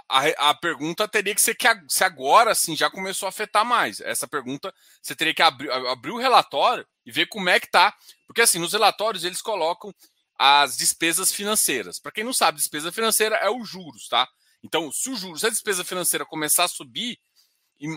[0.08, 3.64] a, a pergunta teria que ser que a, se agora sim já começou a afetar
[3.64, 4.00] mais.
[4.00, 7.94] Essa pergunta você teria que abrir, abrir o relatório e ver como é que tá.
[8.26, 9.94] Porque assim, nos relatórios eles colocam
[10.38, 11.98] as despesas financeiras.
[11.98, 14.28] Para quem não sabe, despesa financeira é os juros, tá?
[14.62, 17.18] Então, se o juros, se a despesa financeira começar a subir,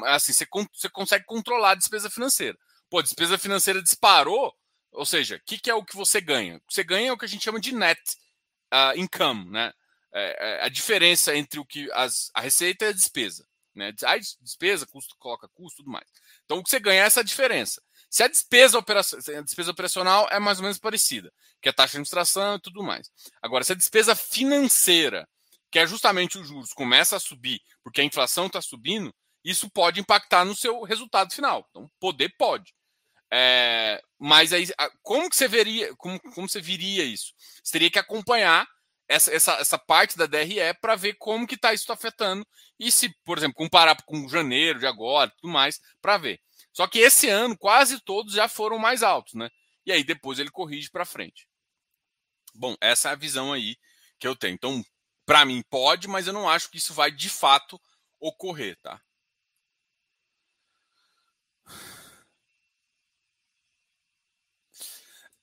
[0.07, 2.57] assim, você, você consegue controlar a despesa financeira.
[2.89, 4.53] Pô, a despesa financeira disparou,
[4.91, 6.61] ou seja, o que, que, é o que você ganha?
[6.69, 7.99] Você ganha o que a gente chama de net
[8.73, 9.71] uh, income, né?
[10.17, 13.45] É, é, a diferença entre o que as, a receita e a despesa.
[13.75, 13.93] Né?
[14.05, 16.07] A despesa, custo, coloca custo tudo mais.
[16.45, 17.81] Então, o que você ganha é essa diferença.
[18.09, 21.29] Se a despesa, a despesa operacional é mais ou menos parecida,
[21.61, 23.09] que é a taxa de administração e tudo mais.
[23.41, 25.27] Agora, se a despesa financeira,
[25.75, 29.99] que é justamente os juros, começa a subir porque a inflação está subindo, isso pode
[29.99, 31.67] impactar no seu resultado final.
[31.69, 32.73] Então, poder pode.
[33.29, 34.67] É, mas aí,
[35.01, 37.33] como que você veria, como, como você viria isso?
[37.61, 38.65] Você teria que acompanhar
[39.05, 42.47] essa, essa, essa parte da DRE para ver como que está isso afetando
[42.79, 46.39] e se, por exemplo, comparar com janeiro de agora, tudo mais, para ver.
[46.71, 49.49] Só que esse ano quase todos já foram mais altos, né?
[49.85, 51.45] E aí depois ele corrige para frente.
[52.53, 53.75] Bom, essa é a visão aí
[54.17, 54.53] que eu tenho.
[54.53, 54.81] Então,
[55.25, 57.79] para mim pode, mas eu não acho que isso vai de fato
[58.19, 59.01] ocorrer, tá?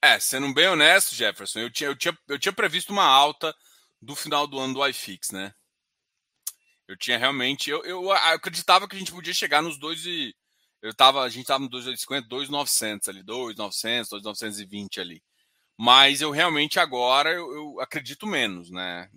[0.04, 3.54] É, sendo bem honesto, Jefferson, eu tinha, eu tinha, eu tinha previsto uma alta
[4.00, 5.54] do final do ano do iFix, né?
[6.88, 7.70] Eu tinha realmente.
[7.70, 10.34] Eu, eu acreditava que a gente podia chegar nos dois e.
[10.82, 15.22] Eu tava, a gente estava no 2,850, 2,900 ali, 2,900, 2,920 ali.
[15.78, 19.08] Mas eu realmente agora eu, eu, acredito menos, né?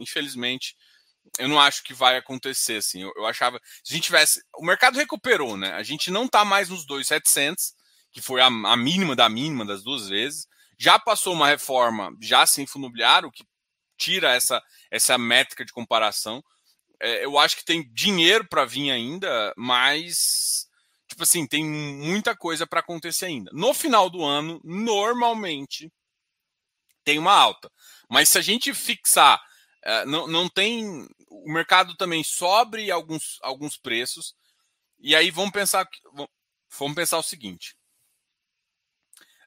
[0.00, 0.76] Infelizmente,
[1.38, 3.02] eu não acho que vai acontecer assim.
[3.02, 5.72] Eu, eu, achava, se a gente tivesse, o mercado recuperou, né?
[5.72, 7.74] A gente não está mais nos 2,700
[8.12, 10.46] que foi a, a, mínima da mínima das duas vezes.
[10.78, 13.44] Já passou uma reforma, já sem fundo imobiliário, que
[13.96, 16.44] tira essa, essa métrica de comparação.
[17.00, 20.68] É, eu acho que tem dinheiro para vir ainda, mas
[21.08, 23.50] tipo assim, tem muita coisa para acontecer ainda.
[23.52, 25.90] No final do ano, normalmente
[27.04, 27.70] tem uma alta.
[28.08, 29.40] Mas se a gente fixar,
[29.84, 31.08] uh, não, não tem.
[31.28, 34.34] O mercado também sobre alguns, alguns preços.
[35.00, 35.88] E aí vamos pensar,
[36.78, 37.74] vamos pensar o seguinte: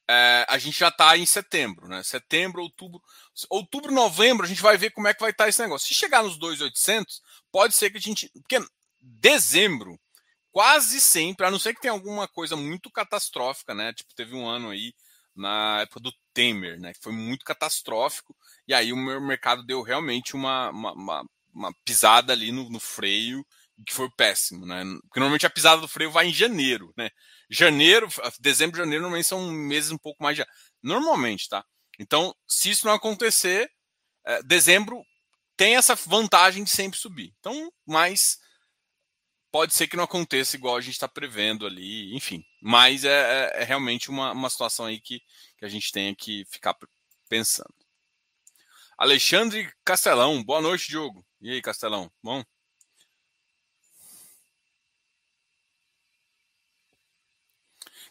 [0.08, 2.04] é, a gente já está em setembro, né?
[2.04, 3.02] Setembro, outubro,
[3.50, 5.88] outubro, novembro, a gente vai ver como é que vai estar tá esse negócio.
[5.88, 8.30] Se chegar nos 2,800, pode ser que a gente.
[8.30, 8.64] Porque
[9.02, 10.00] dezembro,
[10.52, 13.94] quase sempre, a não ser que tenha alguma coisa muito catastrófica, né?
[13.94, 14.94] Tipo, teve um ano aí
[15.36, 16.94] na época do Temer, né?
[17.02, 18.36] Foi muito catastrófico,
[18.68, 23.46] e aí o mercado deu realmente uma, uma, uma, uma pisada ali no, no freio,
[23.86, 24.84] que foi péssimo, né?
[25.04, 27.10] Porque normalmente a pisada do freio vai em janeiro, né?
[27.50, 28.08] Janeiro,
[28.40, 30.38] dezembro janeiro normalmente são meses um pouco mais.
[30.38, 30.46] De...
[30.82, 31.64] Normalmente, tá?
[32.00, 33.70] Então, se isso não acontecer,
[34.26, 35.04] é, dezembro
[35.58, 37.34] tem essa vantagem de sempre subir.
[37.40, 38.38] Então, mas
[39.52, 42.44] pode ser que não aconteça igual a gente está prevendo ali, enfim.
[42.68, 45.22] Mas é, é, é realmente uma, uma situação aí que,
[45.56, 46.76] que a gente tem que ficar
[47.30, 47.72] pensando.
[48.98, 51.24] Alexandre Castelão, boa noite, Diogo.
[51.40, 52.12] E aí, Castelão?
[52.24, 52.44] Bom?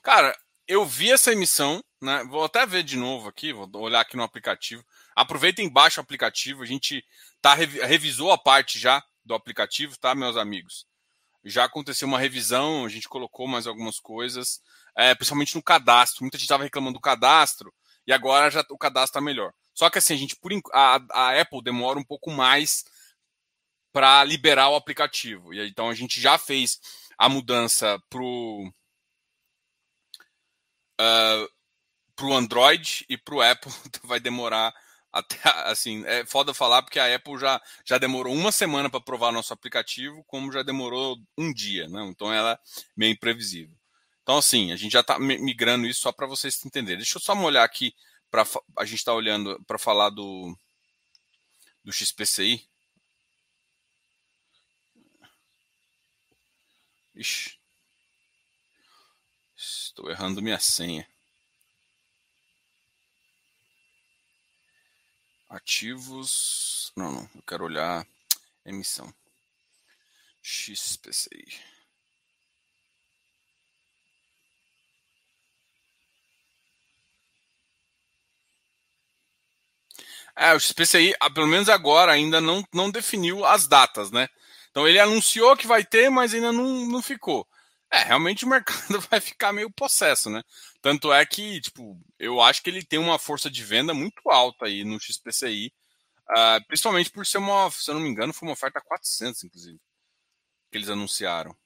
[0.00, 0.38] Cara,
[0.68, 2.22] eu vi essa emissão, né?
[2.30, 4.84] Vou até ver de novo aqui, vou olhar aqui no aplicativo.
[5.16, 7.04] Aproveitem baixa o aplicativo, a gente
[7.42, 10.86] tá revisou a parte já do aplicativo, tá, meus amigos?
[11.44, 14.62] Já aconteceu uma revisão, a gente colocou mais algumas coisas,
[14.96, 16.22] é, principalmente no cadastro.
[16.22, 17.72] Muita gente estava reclamando do cadastro
[18.06, 19.52] e agora já o cadastro está melhor.
[19.74, 22.84] Só que assim, a gente por a, a Apple demora um pouco mais
[23.92, 25.52] para liberar o aplicativo.
[25.52, 26.80] E então a gente já fez
[27.18, 28.72] a mudança pro
[31.00, 31.48] uh,
[32.16, 34.74] pro Android e pro Apple vai demorar
[35.14, 35.38] até
[35.70, 39.52] assim, é foda falar porque a Apple já, já demorou uma semana para provar nosso
[39.52, 42.04] aplicativo, como já demorou um dia, né?
[42.06, 42.58] Então ela é
[42.96, 43.76] meio imprevisível.
[44.24, 46.98] Então, assim, a gente já está migrando isso só para vocês entenderem.
[46.98, 47.94] Deixa eu só olhar aqui
[48.30, 48.44] para
[48.78, 50.56] a gente está olhando para falar do,
[51.84, 52.66] do XPCI.
[57.14, 57.56] Ixi.
[59.56, 61.06] Estou errando minha senha.
[65.54, 66.92] Ativos.
[66.96, 67.30] Não, não.
[67.32, 68.04] Eu quero olhar
[68.66, 69.14] emissão.
[70.42, 71.46] XPCI.
[80.36, 84.28] É, o XPCI, ah, pelo menos agora, ainda não, não definiu as datas, né?
[84.70, 87.46] Então ele anunciou que vai ter, mas ainda não, não ficou.
[87.94, 90.42] É, realmente o mercado vai ficar meio possesso, né?
[90.82, 94.66] Tanto é que, tipo, eu acho que ele tem uma força de venda muito alta
[94.66, 95.72] aí no XPCI, uh,
[96.36, 99.78] ah, principalmente por ser uma, se eu não me engano, foi uma oferta 400, inclusive,
[100.72, 101.56] que eles anunciaram.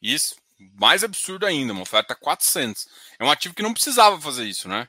[0.00, 2.88] Isso, mais absurdo ainda, uma oferta 400.
[3.18, 4.88] É um ativo que não precisava fazer isso, né?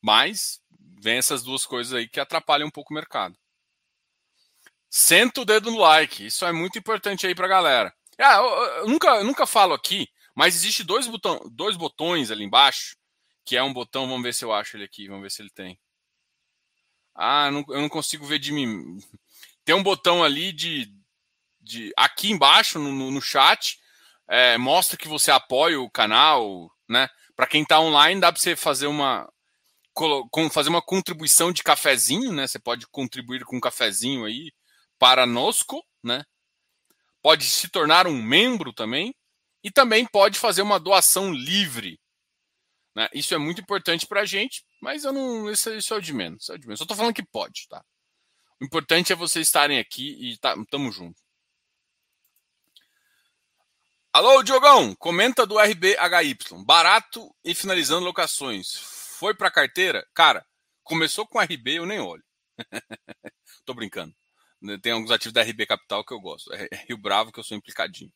[0.00, 0.60] Mas
[1.00, 3.36] vem essas duas coisas aí que atrapalham um pouco o mercado.
[4.96, 6.24] Senta o dedo no like.
[6.24, 7.92] Isso é muito importante aí para a galera.
[8.16, 12.44] Ah, eu, eu, nunca, eu nunca falo aqui, mas existe dois, botão, dois botões ali
[12.44, 12.96] embaixo,
[13.44, 15.50] que é um botão, vamos ver se eu acho ele aqui, vamos ver se ele
[15.50, 15.76] tem.
[17.12, 19.00] Ah, não, eu não consigo ver de mim.
[19.64, 20.88] Tem um botão ali de.
[21.60, 23.80] de aqui embaixo, no, no chat,
[24.28, 27.08] é, mostra que você apoia o canal, né?
[27.34, 29.28] Para quem está online, dá para você fazer uma,
[30.52, 32.46] fazer uma contribuição de cafezinho, né?
[32.46, 34.52] Você pode contribuir com um cafezinho aí
[35.04, 36.24] para nosco, né?
[37.20, 39.14] Pode se tornar um membro também
[39.62, 42.00] e também pode fazer uma doação livre.
[42.96, 43.06] Né?
[43.12, 46.14] Isso é muito importante para a gente, mas eu não, isso, isso é o de
[46.14, 46.48] menos.
[46.48, 46.78] É o de menos.
[46.78, 47.84] Só estou falando que pode, tá?
[48.58, 51.20] O importante é vocês estarem aqui e tá, tamo junto.
[54.10, 56.64] Alô, Diogão, comenta do RBHY.
[56.64, 58.72] Barato e finalizando locações.
[59.18, 60.08] Foi para carteira?
[60.14, 60.46] Cara,
[60.82, 62.24] começou com RB, eu nem olho.
[63.66, 64.14] Tô brincando.
[64.64, 66.50] Né, tem alguns ativos da RB Capital que eu gosto.
[66.54, 68.12] É, é Rio Bravo que eu sou implicadinho.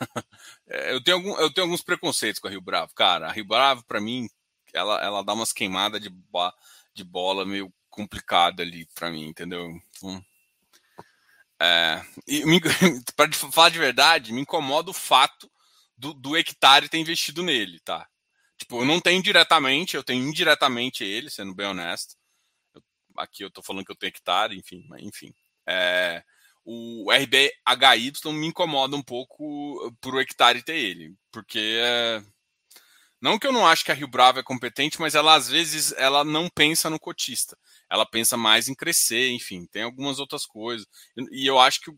[0.66, 2.94] É, eu, tenho algum, eu tenho alguns preconceitos com a Rio Bravo.
[2.94, 4.28] Cara, a Rio Bravo, para mim,
[4.72, 6.10] ela, ela dá umas queimadas de,
[6.94, 9.68] de bola meio complicada ali para mim, entendeu?
[9.98, 10.24] Então,
[11.60, 12.02] é,
[13.14, 15.50] para falar de verdade, me incomoda o fato
[15.98, 18.08] do, do hectare ter investido nele, tá?
[18.56, 22.16] Tipo, eu não tenho diretamente, eu tenho indiretamente ele, sendo bem honesto.
[23.18, 25.34] Aqui eu tô falando que eu tenho hectare, enfim, mas enfim.
[25.70, 26.24] É,
[26.64, 32.22] o RBHY me incomoda um pouco por o hectare ter ele, porque é,
[33.20, 35.92] não que eu não acho que a Rio Bravo é competente, mas ela às vezes
[35.92, 37.56] ela não pensa no cotista,
[37.88, 40.86] ela pensa mais em crescer, enfim, tem algumas outras coisas
[41.30, 41.90] e eu acho que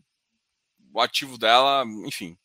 [0.93, 2.37] o ativo dela, enfim,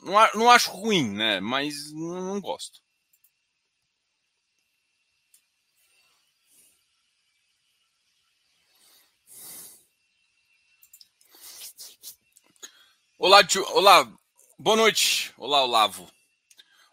[0.00, 1.40] não, não acho ruim, né?
[1.40, 2.80] Mas não, não gosto.
[13.18, 13.38] Olá,
[13.72, 14.12] Olá,
[14.58, 15.32] boa noite.
[15.38, 16.06] Olá, Olavo.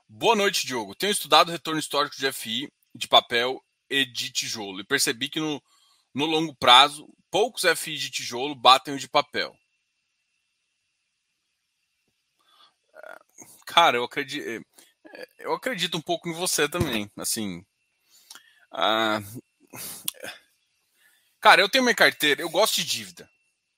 [0.07, 0.95] Boa noite, Diogo.
[0.95, 5.41] Tenho estudado o retorno histórico de FI de papel e de tijolo e percebi que
[5.41, 5.61] no,
[6.15, 9.53] no longo prazo poucos FI de tijolo batem o de papel.
[13.67, 14.65] Cara, eu acredito,
[15.39, 17.11] eu acredito um pouco em você também.
[17.17, 17.65] Assim,
[18.71, 19.19] ah,
[21.41, 23.29] cara, eu tenho minha carteira, eu gosto de dívida,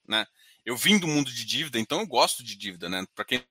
[0.07, 0.28] né?
[0.66, 3.05] Eu vim do mundo de dívida, então eu gosto de dívida, né?
[3.16, 3.43] Para quem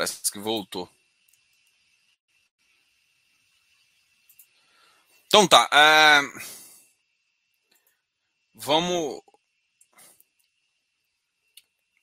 [0.00, 0.88] Parece que voltou.
[5.26, 5.68] Então tá.
[5.70, 6.20] É...
[8.54, 9.20] Vamos.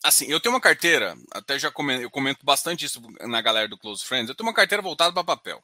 [0.04, 3.80] Assim, eu tenho uma carteira, até já comento, eu comento bastante isso na galera do
[3.80, 4.30] Close Friends.
[4.30, 5.58] Eu tenho uma carteira voltada para papel.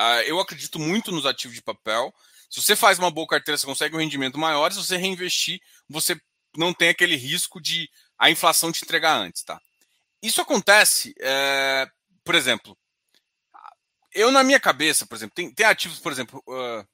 [0.00, 2.14] Uh, eu acredito muito nos ativos de papel.
[2.48, 4.72] Se você faz uma boa carteira, você consegue um rendimento maior.
[4.72, 6.18] Se você reinvestir, você
[6.56, 9.60] não tem aquele risco de a inflação te entregar antes, tá?
[10.22, 11.88] Isso acontece, é,
[12.24, 12.76] por exemplo,
[14.12, 16.86] eu na minha cabeça, por exemplo, tem, tem ativos, por exemplo, uh,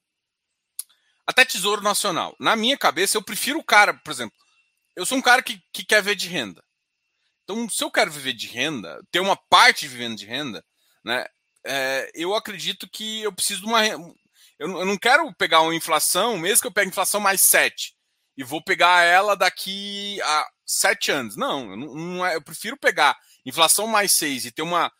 [1.26, 2.36] até Tesouro Nacional.
[2.38, 4.36] Na minha cabeça, eu prefiro o cara, por exemplo,
[4.94, 6.62] eu sou um cara que, que quer ver de renda.
[7.42, 10.64] Então, se eu quero viver de renda, ter uma parte vivendo de renda,
[11.04, 11.24] né,
[11.64, 13.86] é, eu acredito que eu preciso de uma.
[13.86, 14.14] Eu,
[14.58, 17.94] eu não quero pegar uma inflação, mesmo que eu pegue inflação mais 7,
[18.36, 21.36] e vou pegar ela daqui a sete anos.
[21.36, 24.92] Não, eu, não, não é, eu prefiro pegar inflação mais seis e ter uma.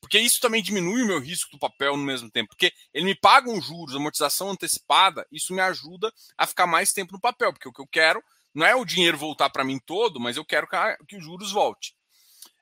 [0.00, 2.48] Porque isso também diminui o meu risco do papel no mesmo tempo.
[2.50, 7.12] Porque ele me paga um juros, amortização antecipada, isso me ajuda a ficar mais tempo
[7.12, 7.52] no papel.
[7.52, 8.22] Porque o que eu quero
[8.54, 10.68] não é o dinheiro voltar para mim todo, mas eu quero
[11.06, 11.94] que os juros volte.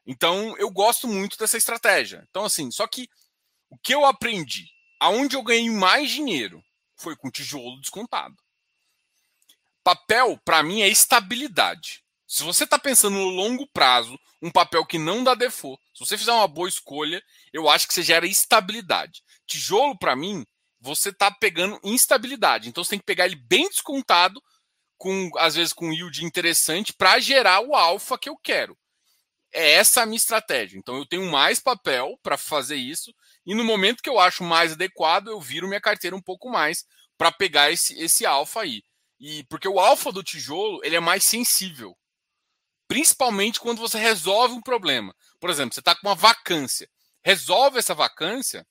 [0.07, 2.27] Então, eu gosto muito dessa estratégia.
[2.31, 3.09] Então, assim, só que
[3.69, 4.67] o que eu aprendi,
[4.99, 6.65] aonde eu ganhei mais dinheiro,
[6.97, 8.37] foi com tijolo descontado.
[9.83, 12.05] Papel, para mim, é estabilidade.
[12.33, 16.17] Se você está pensando no longo prazo, um papel que não dá default, se você
[16.17, 17.21] fizer uma boa escolha,
[17.53, 19.21] eu acho que você gera estabilidade.
[19.49, 20.47] Tijolo, para mim,
[20.79, 22.69] você está pegando instabilidade.
[22.69, 24.41] Então você tem que pegar ele bem descontado,
[24.97, 28.79] com às vezes com yield interessante, para gerar o alfa que eu quero.
[29.53, 30.79] É essa a minha estratégia.
[30.79, 33.13] Então eu tenho mais papel para fazer isso,
[33.45, 36.85] e no momento que eu acho mais adequado, eu viro minha carteira um pouco mais
[37.19, 38.85] para pegar esse, esse alfa aí.
[39.19, 41.97] E porque o alfa do tijolo ele é mais sensível.
[42.91, 45.15] Principalmente quando você resolve um problema.
[45.39, 46.91] Por exemplo, você está com uma vacância.
[47.23, 48.67] Resolve essa vacância,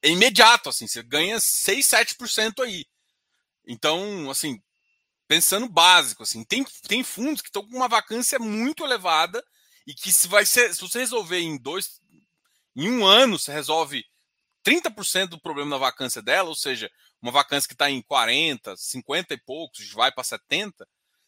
[0.00, 2.86] é imediato, assim, você ganha 6, 7% aí.
[3.66, 4.62] Então, assim,
[5.26, 9.44] pensando básico, assim, tem, tem fundos que estão com uma vacância muito elevada
[9.84, 12.00] e que se vai ser, se você resolver em dois,
[12.76, 14.04] em um ano, você resolve
[14.64, 16.88] 30% do problema da vacância dela, ou seja,
[17.20, 20.86] uma vacância que está em 40, 50 e poucos, vai para 70,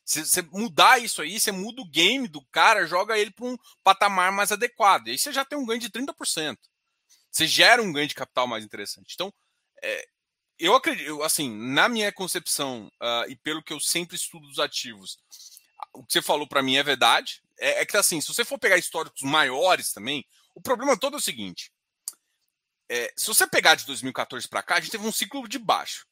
[0.08, 3.58] se você mudar isso aí, você muda o game do cara, joga ele para um
[3.84, 5.06] patamar mais adequado.
[5.06, 6.56] E aí você já tem um ganho de 30%.
[7.30, 9.12] Você gera um ganho de capital mais interessante.
[9.12, 9.30] Então,
[9.82, 10.08] é,
[10.58, 15.18] eu acredito, assim, na minha concepção uh, e pelo que eu sempre estudo dos ativos,
[15.92, 17.42] o que você falou para mim é verdade.
[17.58, 21.18] É, é, que, assim, se você for pegar históricos maiores também, o problema todo é
[21.18, 21.70] o seguinte:
[22.88, 26.06] é, se você pegar de 2014 para cá, a gente teve um ciclo de baixo.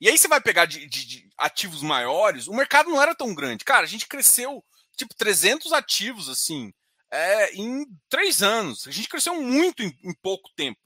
[0.00, 3.34] E aí você vai pegar de, de, de, ativos maiores, o mercado não era tão
[3.34, 3.64] grande.
[3.64, 4.64] Cara, a gente cresceu
[4.96, 6.72] tipo 300 ativos assim
[7.10, 8.86] é, em três anos.
[8.86, 10.78] A gente cresceu muito em, em, pouco tempo.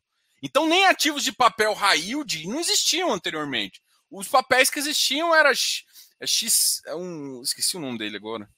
[0.43, 3.83] Então nem ativos de papel high yield não existiam anteriormente.
[4.11, 5.85] Os papéis que existiam era X,
[6.19, 8.49] é X é um, esqueci o nome dele agora.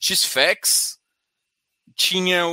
[0.00, 0.98] XFEX,
[1.94, 2.52] tinha o,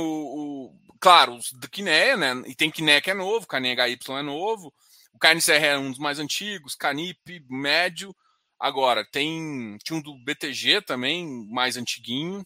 [0.66, 2.42] o claro, os do Kiné, né?
[2.46, 4.72] E tem Kiné que é novo, KNHY é novo.
[5.12, 8.14] O KNCR é um dos mais antigos, Canip, médio.
[8.58, 12.44] Agora, tem tinha um do BTG também, mais antiguinho.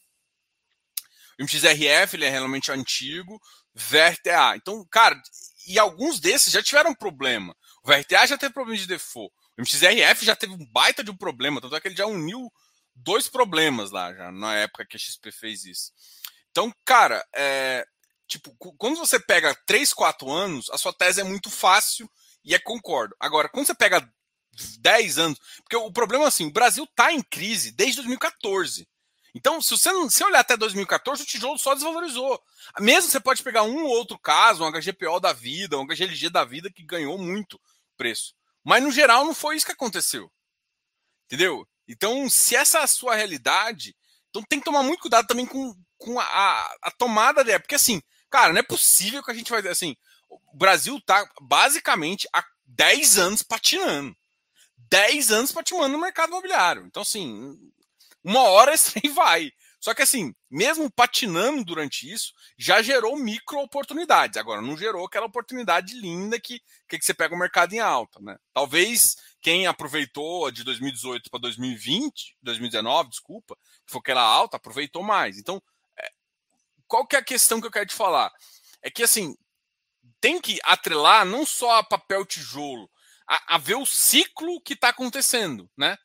[1.38, 3.40] O MXRF, ele é realmente antigo.
[3.74, 4.56] VRTA.
[4.56, 5.20] Então, cara,
[5.66, 7.56] e alguns desses já tiveram problema.
[7.82, 9.34] O VRTA já teve problema de default.
[9.58, 12.52] O MXRF já teve um baita de um problema, tanto é que ele já uniu
[12.94, 15.92] dois problemas lá, já na época que a XP fez isso.
[16.50, 17.84] Então, cara, é,
[18.28, 22.08] tipo, quando você pega 3, 4 anos, a sua tese é muito fácil
[22.44, 23.16] e é concordo.
[23.18, 24.08] Agora, quando você pega
[24.78, 25.38] 10 anos.
[25.58, 28.88] Porque o problema é assim: o Brasil está em crise desde 2014.
[29.34, 32.40] Então, se você se olhar até 2014, o tijolo só desvalorizou.
[32.78, 36.44] Mesmo você pode pegar um ou outro caso, um HGPO da vida, um HGLG da
[36.44, 37.60] vida, que ganhou muito
[37.96, 38.32] preço.
[38.62, 40.30] Mas, no geral, não foi isso que aconteceu.
[41.26, 41.66] Entendeu?
[41.88, 43.96] Então, se essa é a sua realidade,
[44.30, 47.58] então tem que tomar muito cuidado também com, com a, a, a tomada dela.
[47.58, 49.66] Porque, assim, cara, não é possível que a gente vai.
[49.66, 49.96] Assim,
[50.52, 54.16] o Brasil tá basicamente há 10 anos patinando.
[54.90, 56.86] 10 anos patinando no mercado imobiliário.
[56.86, 57.58] Então, assim,
[58.22, 59.52] uma hora esse trem vai.
[59.84, 64.38] Só que assim, mesmo patinando durante isso, já gerou micro oportunidades.
[64.38, 66.58] Agora, não gerou aquela oportunidade linda que,
[66.88, 68.38] que, você pega o mercado em alta, né?
[68.54, 75.36] Talvez quem aproveitou de 2018 para 2020, 2019, desculpa, que foi aquela alta, aproveitou mais.
[75.36, 75.62] Então,
[75.98, 76.10] é,
[76.88, 78.32] qual que é a questão que eu quero te falar?
[78.80, 79.36] É que assim,
[80.24, 82.90] tem que atrelar não só a papel tijolo,
[83.28, 85.98] a, a ver o ciclo que está acontecendo, né?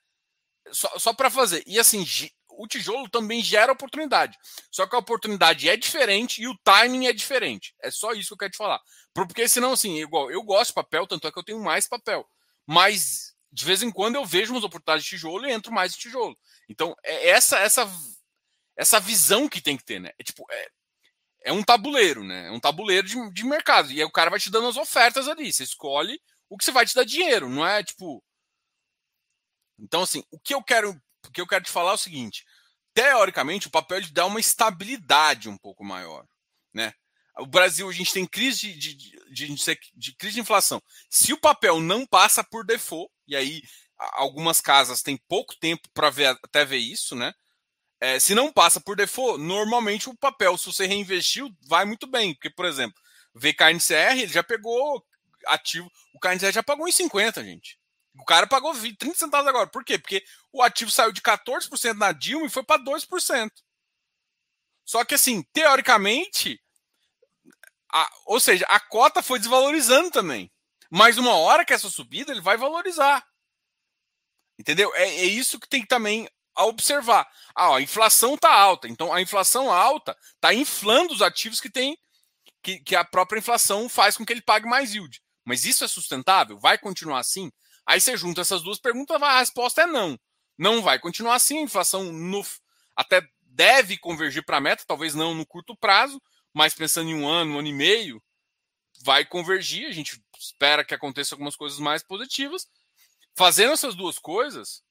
[0.74, 1.64] Só, só para fazer.
[1.66, 2.06] E assim,
[2.50, 4.38] o tijolo também gera oportunidade.
[4.70, 7.74] Só que a oportunidade é diferente e o timing é diferente.
[7.82, 8.82] É só isso que eu quero te falar.
[9.14, 12.28] Porque senão, assim, igual eu gosto de papel, tanto é que eu tenho mais papel.
[12.68, 15.98] Mas de vez em quando eu vejo umas oportunidades de tijolo e entro mais em
[15.98, 16.38] tijolo.
[16.68, 17.90] Então, é essa essa
[18.76, 20.12] essa visão que tem que ter, né?
[20.20, 20.70] É tipo, é,
[21.44, 22.48] é um tabuleiro, né?
[22.48, 23.92] É um tabuleiro de, de mercado.
[23.92, 25.52] E aí o cara vai te dando as ofertas ali.
[25.52, 26.20] Você escolhe
[26.50, 28.24] o que você vai te dar dinheiro, não é tipo.
[29.78, 30.92] Então, assim, o que eu quero,
[31.26, 32.44] o que eu quero te falar é o seguinte:
[32.94, 36.26] teoricamente, o papel ele dá uma estabilidade um pouco maior,
[36.74, 36.94] né?
[37.38, 40.82] O Brasil, a gente tem crise de, de, de, de, crise de inflação.
[41.10, 43.62] Se o papel não passa por default, e aí
[43.98, 47.34] algumas casas têm pouco tempo para ver, até ver isso, né?
[48.02, 52.34] É, se não passa por default, normalmente o papel, se você reinvestiu, vai muito bem.
[52.34, 53.00] Porque, por exemplo,
[53.34, 55.06] VKNCR, ele já pegou
[55.48, 55.92] ativo.
[56.14, 57.80] O KNCR já pagou em 50, gente.
[58.20, 59.68] O cara pagou 20, 30 centavos agora.
[59.68, 59.98] Por quê?
[59.98, 63.50] Porque o ativo saiu de 14% na Dilma e foi para 2%.
[64.86, 66.60] Só que, assim, teoricamente,
[67.94, 70.52] a, ou seja, a cota foi desvalorizando também.
[70.90, 73.26] Mas uma hora que essa subida, ele vai valorizar.
[74.58, 74.94] Entendeu?
[74.96, 76.28] É, é isso que tem que também
[76.60, 77.26] a observar.
[77.56, 78.90] Ah, ó, a inflação está alta.
[78.90, 81.98] Então, a inflação alta está inflando os ativos que tem
[82.62, 85.22] que, que, a própria inflação faz com que ele pague mais yield.
[85.46, 86.60] Mas isso é sustentável?
[86.60, 87.50] Vai continuar assim?
[87.86, 90.20] Aí você junta essas duas perguntas, a resposta é não.
[90.58, 91.60] Não vai continuar assim.
[91.60, 92.46] A inflação no,
[92.94, 96.22] até deve convergir para a meta, talvez não no curto prazo,
[96.54, 98.22] mas pensando em um ano, um ano e meio,
[99.02, 99.88] vai convergir.
[99.88, 102.68] A gente espera que aconteça algumas coisas mais positivas.
[103.38, 104.84] Fazendo essas duas coisas,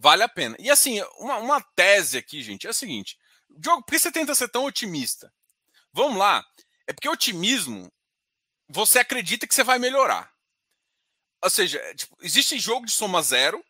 [0.00, 0.56] vale a pena.
[0.58, 3.18] E assim, uma, uma tese aqui, gente, é a seguinte:
[3.50, 5.32] Diogo, por que você tenta ser tão otimista?
[5.92, 6.44] Vamos lá.
[6.86, 7.92] É porque otimismo,
[8.68, 10.32] você acredita que você vai melhorar.
[11.42, 13.62] Ou seja, é, tipo, existe jogo de soma zero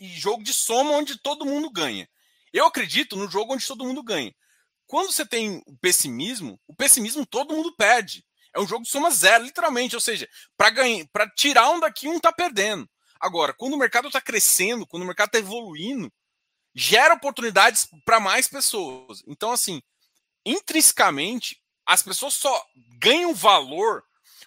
[0.00, 2.08] e jogo de soma onde todo mundo ganha.
[2.52, 4.34] Eu acredito no jogo onde todo mundo ganha.
[4.86, 8.24] Quando você tem o pessimismo, o pessimismo todo mundo perde.
[8.54, 9.94] É um jogo de soma zero, literalmente.
[9.94, 12.88] Ou seja, para tirar um daqui, um tá perdendo.
[13.20, 16.12] Agora, quando o mercado está crescendo, quando o mercado está evoluindo,
[16.74, 19.22] gera oportunidades para mais pessoas.
[19.26, 19.82] Então, assim,
[20.44, 22.64] intrinsecamente, as pessoas só
[22.98, 24.04] ganham valor,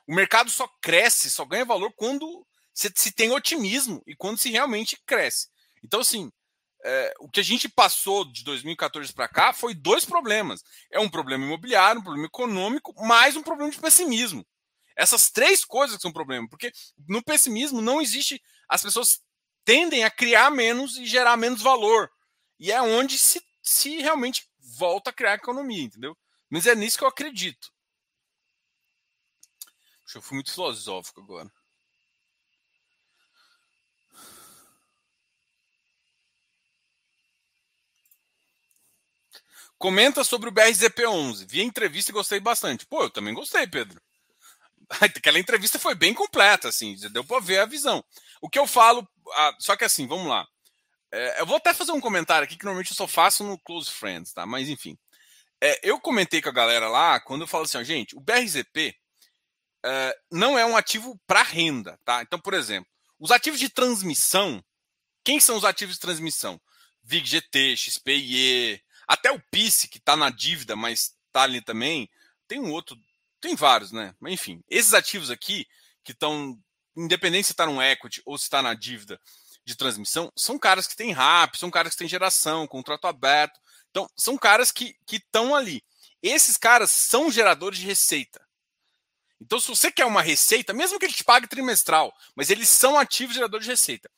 [0.08, 4.52] o mercado só cresce, só ganha valor quando se, se tem otimismo e quando se
[4.52, 5.48] realmente cresce.
[5.84, 6.32] Então, assim,
[6.84, 10.64] é, o que a gente passou de 2014 para cá foi dois problemas.
[10.92, 14.46] É um problema imobiliário, um problema econômico, mais um problema de pessimismo.
[14.96, 16.72] Essas três coisas que são problema, porque
[17.08, 18.42] no pessimismo não existe.
[18.70, 19.20] As pessoas
[19.66, 22.10] tendem a criar menos e gerar menos valor.
[22.60, 24.48] E é onde se, se realmente
[24.78, 26.16] volta a criar economia, entendeu?
[26.50, 27.72] Mas é nisso que eu acredito.
[30.16, 31.52] Eu fui muito filosófico agora.
[39.78, 41.46] Comenta sobre o BRZP11.
[41.48, 42.86] Vi a entrevista e gostei bastante.
[42.86, 44.02] Pô, eu também gostei, Pedro.
[45.00, 48.04] Aquela entrevista foi bem completa, assim, deu para ver a visão.
[48.42, 50.48] O que eu falo, ah, só que assim, vamos lá.
[51.12, 53.92] É, eu vou até fazer um comentário aqui que normalmente eu só faço no Close
[53.92, 54.46] Friends, tá?
[54.46, 54.98] Mas enfim.
[55.62, 58.96] É, eu comentei com a galera lá quando eu falo assim, ó, gente, o BRZP
[59.86, 62.22] é, não é um ativo para renda, tá?
[62.22, 64.64] Então, por exemplo, os ativos de transmissão,
[65.24, 66.60] quem são os ativos de transmissão?
[67.04, 72.10] VIG-GT, XPIE, até o PIS, que está na dívida, mas está ali também.
[72.48, 72.96] Tem um outro,
[73.42, 74.16] tem vários, né?
[74.20, 75.66] Mas enfim, esses ativos aqui,
[76.04, 76.58] que estão,
[77.00, 79.20] independente se está no equity ou se está na dívida
[79.66, 83.60] de transmissão, são caras que têm RAP, são caras que têm geração, contrato aberto.
[83.90, 85.84] Então, são caras que estão ali.
[86.22, 88.42] Esses caras são geradores de receita.
[89.42, 92.98] Então, se você quer uma receita, mesmo que ele te pague trimestral, mas eles são
[92.98, 94.12] ativos geradores de receita.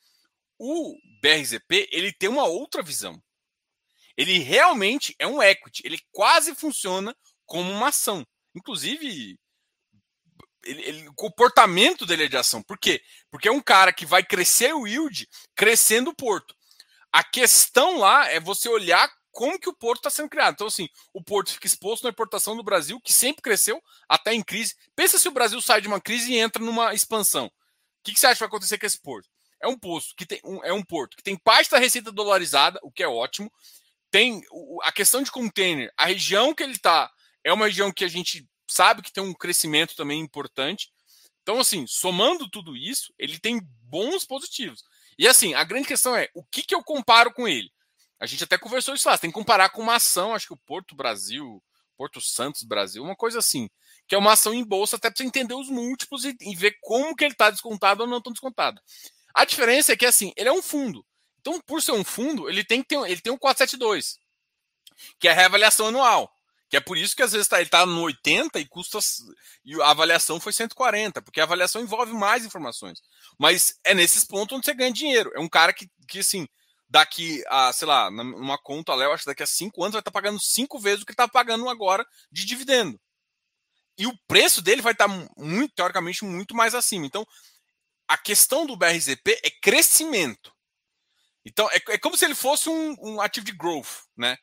[0.58, 3.22] O BRZP, ele tem uma outra visão.
[4.16, 7.16] Ele realmente é um equity, ele quase funciona
[7.46, 8.26] como uma ação.
[8.54, 9.38] Inclusive,
[10.64, 12.62] ele, ele, o comportamento dele é de ação.
[12.62, 13.02] Por quê?
[13.30, 16.54] Porque é um cara que vai crescer o yield crescendo o porto.
[17.12, 20.54] A questão lá é você olhar como que o porto está sendo criado.
[20.54, 24.42] Então, assim, o porto fica exposto na importação do Brasil, que sempre cresceu, até em
[24.42, 24.74] crise.
[24.94, 27.46] Pensa se o Brasil sai de uma crise e entra numa expansão.
[27.46, 27.50] O
[28.04, 29.28] que, que você acha que vai acontecer com esse porto?
[29.60, 32.80] É um posto que tem um, é um porto que tem parte da receita dolarizada,
[32.82, 33.50] o que é ótimo,
[34.10, 34.42] tem
[34.82, 37.10] a questão de container, a região que ele está
[37.44, 40.90] é uma região que a gente sabe que tem um crescimento também importante.
[41.42, 44.84] Então, assim, somando tudo isso, ele tem bons positivos.
[45.18, 47.70] E assim, a grande questão é o que, que eu comparo com ele?
[48.18, 50.60] A gente até conversou isso lá, tem que comparar com uma ação, acho que o
[50.64, 51.62] Porto Brasil,
[51.96, 53.68] Porto Santos Brasil, uma coisa assim,
[54.06, 56.76] que é uma ação em bolsa até para você entender os múltiplos e, e ver
[56.80, 58.80] como que ele está descontado ou não tão descontado.
[59.34, 61.04] A diferença é que assim, ele é um fundo.
[61.40, 64.18] Então, por ser um fundo, ele tem que ter, ele tem um 472,
[65.18, 66.32] que é a reavaliação anual.
[66.72, 68.98] Que é por isso que às vezes tá, ele está no 80 e custa.
[69.62, 73.02] E a avaliação foi 140, porque a avaliação envolve mais informações.
[73.38, 75.30] Mas é nesses pontos onde você ganha dinheiro.
[75.34, 76.48] É um cara que, que assim,
[76.88, 80.10] daqui a, sei lá, numa conta, Léo, acho que daqui a cinco anos vai estar
[80.10, 82.98] tá pagando cinco vezes o que está pagando agora de dividendo.
[83.98, 87.04] E o preço dele vai estar tá muito, teoricamente, muito mais acima.
[87.04, 87.26] Então,
[88.08, 90.50] a questão do BRZP é crescimento.
[91.44, 94.38] Então, é, é como se ele fosse um, um ativo de growth, né?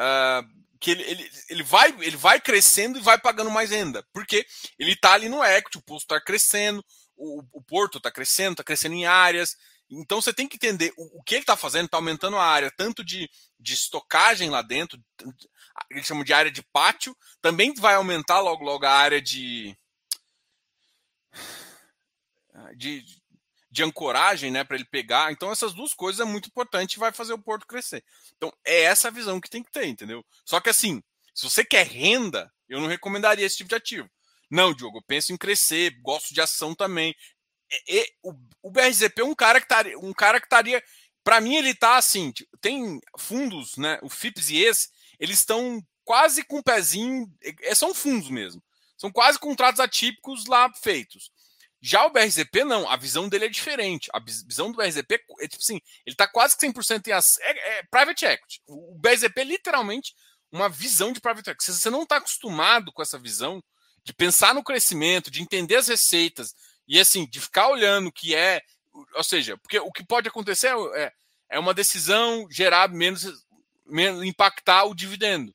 [0.00, 4.06] Uh, que ele, ele, ele, vai, ele vai crescendo e vai pagando mais renda.
[4.12, 4.46] Porque
[4.78, 6.84] ele está ali no equity, o posto está crescendo,
[7.16, 9.56] o, o porto está crescendo, está crescendo em áreas.
[9.90, 12.70] Então você tem que entender o, o que ele está fazendo, está aumentando a área
[12.70, 15.02] tanto de, de estocagem lá dentro,
[15.90, 19.74] eles chamam de área de pátio, também vai aumentar logo logo a área de,
[22.76, 23.04] de,
[23.78, 25.30] de ancoragem, né, para ele pegar.
[25.30, 28.04] Então essas duas coisas é muito importante e vai fazer o porto crescer.
[28.36, 30.24] Então é essa visão que tem que ter, entendeu?
[30.44, 31.02] Só que assim,
[31.32, 34.10] se você quer renda, eu não recomendaria esse tipo de ativo.
[34.50, 37.14] Não, Diogo, eu penso em crescer, gosto de ação também.
[37.70, 40.82] E, e, o, o BRZP é um cara que estaria, um cara que estaria,
[41.22, 44.88] para mim ele tá assim, tem fundos, né, o FIPS e esse,
[45.20, 48.60] eles estão quase com um pezinho, é, são fundos mesmo.
[48.96, 51.30] São quase contratos atípicos lá feitos.
[51.80, 54.08] Já o BRZP, não, a visão dele é diferente.
[54.12, 57.44] A visão do BRZP é tipo assim, ele está quase que 100% em ação.
[57.44, 58.60] É, é, private equity.
[58.66, 60.14] O BRZP é literalmente
[60.50, 61.64] uma visão de private equity.
[61.64, 63.62] Se você não está acostumado com essa visão
[64.02, 66.54] de pensar no crescimento, de entender as receitas
[66.86, 68.60] e assim, de ficar olhando o que é.
[69.14, 71.12] Ou seja, porque o que pode acontecer é,
[71.50, 73.24] é uma decisão gerar menos,
[73.86, 75.54] menos impactar o dividendo.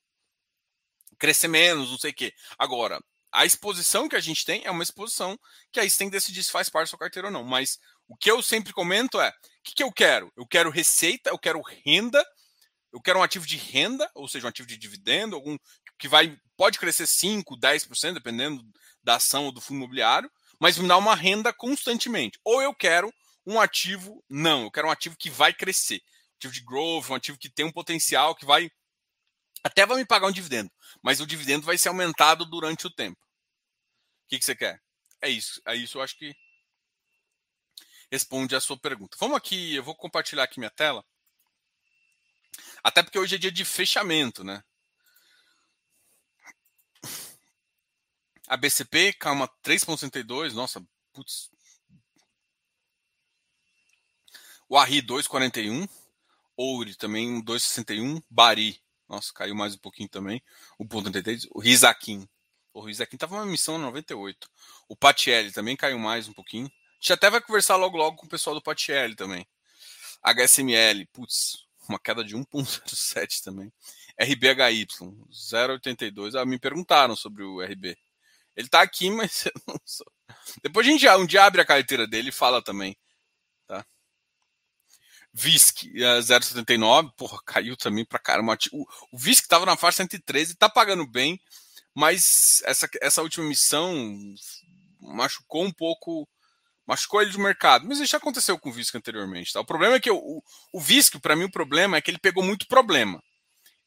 [1.19, 2.33] Crescer menos, não sei o quê.
[2.57, 3.01] Agora,
[3.33, 5.37] a exposição que a gente tem é uma exposição
[5.71, 7.43] que aí você tem que decidir se faz parte da sua carteira ou não.
[7.43, 10.31] Mas o que eu sempre comento é: o que, que eu quero?
[10.37, 12.23] Eu quero receita, eu quero renda,
[12.93, 15.57] eu quero um ativo de renda, ou seja, um ativo de dividendo, algum
[15.97, 18.63] que vai pode crescer 5, 10%, dependendo
[19.01, 20.29] da ação ou do fundo imobiliário,
[20.59, 22.39] mas me dá uma renda constantemente.
[22.43, 23.11] Ou eu quero
[23.45, 25.95] um ativo, não, eu quero um ativo que vai crescer.
[25.95, 28.69] Um ativo de growth, um ativo que tem um potencial que vai
[29.63, 33.19] até vai me pagar um dividendo, mas o dividendo vai ser aumentado durante o tempo.
[34.25, 34.81] O que, que você quer?
[35.21, 35.61] É isso.
[35.65, 36.35] É isso, eu acho que
[38.11, 39.17] responde a sua pergunta.
[39.19, 41.03] Vamos aqui, eu vou compartilhar aqui minha tela.
[42.83, 44.63] Até porque hoje é dia de fechamento, né?
[48.47, 50.53] A BCP, calma, 3,62.
[50.53, 51.49] Nossa, putz.
[54.67, 55.89] O Arri 2,41.
[56.57, 58.21] Ouri também 2,61.
[58.29, 58.82] Bari
[59.13, 60.41] nossa, caiu mais um pouquinho também.
[60.77, 61.47] O ponto 33.
[61.51, 62.27] O Rizakin.
[62.73, 64.49] O Rizakin estava uma missão 98.
[64.89, 66.65] O Patielli também caiu mais um pouquinho.
[66.65, 69.45] A gente até vai conversar logo logo com o pessoal do Patielli também.
[70.23, 73.71] HSML, putz, uma queda de 1,07 também.
[74.19, 74.87] RBHY,
[75.31, 76.39] 0,82.
[76.39, 77.95] Ah, me perguntaram sobre o RB.
[78.55, 80.11] Ele tá aqui, mas eu não sou.
[80.63, 82.97] Depois a gente um dia abre a carteira dele e fala também.
[85.33, 88.55] VISC 0,79, porra, caiu também pra caramba.
[88.71, 91.41] O, o VISC tava na faixa 113, tá pagando bem,
[91.93, 93.95] mas essa, essa última missão
[95.01, 96.29] machucou um pouco,
[96.85, 97.87] machucou ele do mercado.
[97.87, 99.51] Mas isso já aconteceu com o VISC anteriormente.
[99.51, 99.59] Tá?
[99.59, 102.19] O problema é que o, o, o VISC, para mim, o problema é que ele
[102.19, 103.21] pegou muito problema.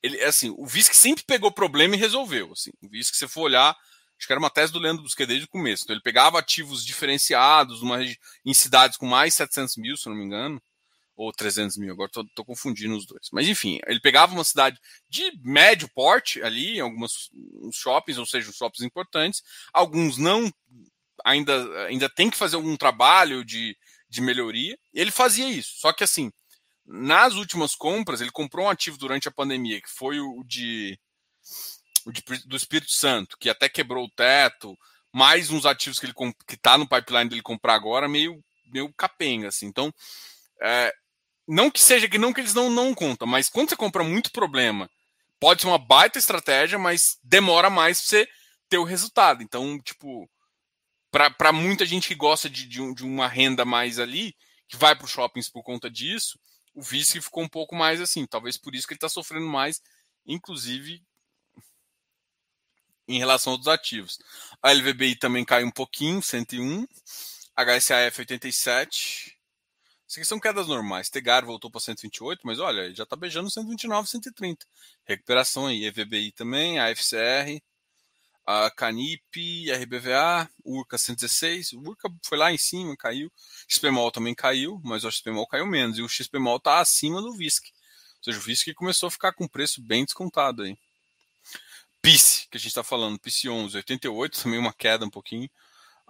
[0.03, 2.53] Ele, assim, o VISC sempre pegou problema e resolveu.
[2.53, 2.73] Assim.
[2.83, 3.71] O VISC, se você for olhar,
[4.19, 5.85] acho que era uma tese do Leandro Busquet desde o começo.
[5.85, 10.25] Então, ele pegava ativos diferenciados numa, em cidades com mais 700 mil, se não me
[10.25, 10.61] engano
[11.17, 13.29] ou 300 mil, agora estou confundindo os dois.
[13.33, 17.31] Mas enfim, ele pegava uma cidade de médio porte ali, em alguns
[17.73, 19.43] shoppings, ou seja, shoppings importantes,
[19.73, 20.53] alguns não,
[21.25, 23.77] ainda, ainda tem que fazer algum trabalho de,
[24.09, 25.79] de melhoria, ele fazia isso.
[25.79, 26.31] Só que assim,
[26.85, 30.99] nas últimas compras, ele comprou um ativo durante a pandemia, que foi o de,
[32.05, 34.77] o de do Espírito Santo, que até quebrou o teto,
[35.13, 36.15] mais uns ativos que ele
[36.47, 39.67] que está no pipeline dele comprar agora, meio, meio capenga, assim.
[39.67, 39.93] Então,
[40.63, 40.93] é,
[41.47, 44.33] não que seja que não que eles não, não contam, mas quando você compra muito
[44.33, 44.91] problema,
[45.39, 48.29] pode ser uma baita estratégia, mas demora mais pra você
[48.69, 49.43] ter o resultado.
[49.43, 50.29] Então, tipo,
[51.11, 54.35] para muita gente que gosta de, de, de, uma renda mais ali,
[54.69, 56.39] que vai para os shoppings por conta disso,
[56.75, 58.27] o vice ficou um pouco mais assim.
[58.27, 59.81] Talvez por isso que ele está sofrendo mais,
[60.27, 61.03] inclusive
[63.09, 64.19] em relação aos ativos.
[64.61, 66.87] A LVBI também caiu um pouquinho, 101.
[67.57, 69.36] HSAF 87.
[70.09, 71.11] Isso aqui são quedas normais.
[71.11, 74.65] Tegar voltou para 128, mas olha, já está beijando 129, 130.
[75.05, 75.85] Recuperação aí.
[75.85, 77.61] EVBI também, AFCR.
[78.47, 81.73] a Canip, RBVA, Urca 116.
[81.73, 83.33] O Urca foi lá em cima, caiu.
[83.69, 85.99] XPMOL também caiu, mas o XPMOL caiu menos.
[85.99, 87.67] E o XPMOL está acima do VISC.
[88.19, 90.79] Ou seja, o VISC começou a ficar com preço bem descontado aí.
[92.01, 95.51] PIS, que a gente está falando, PIS 11, 88, também uma queda um pouquinho.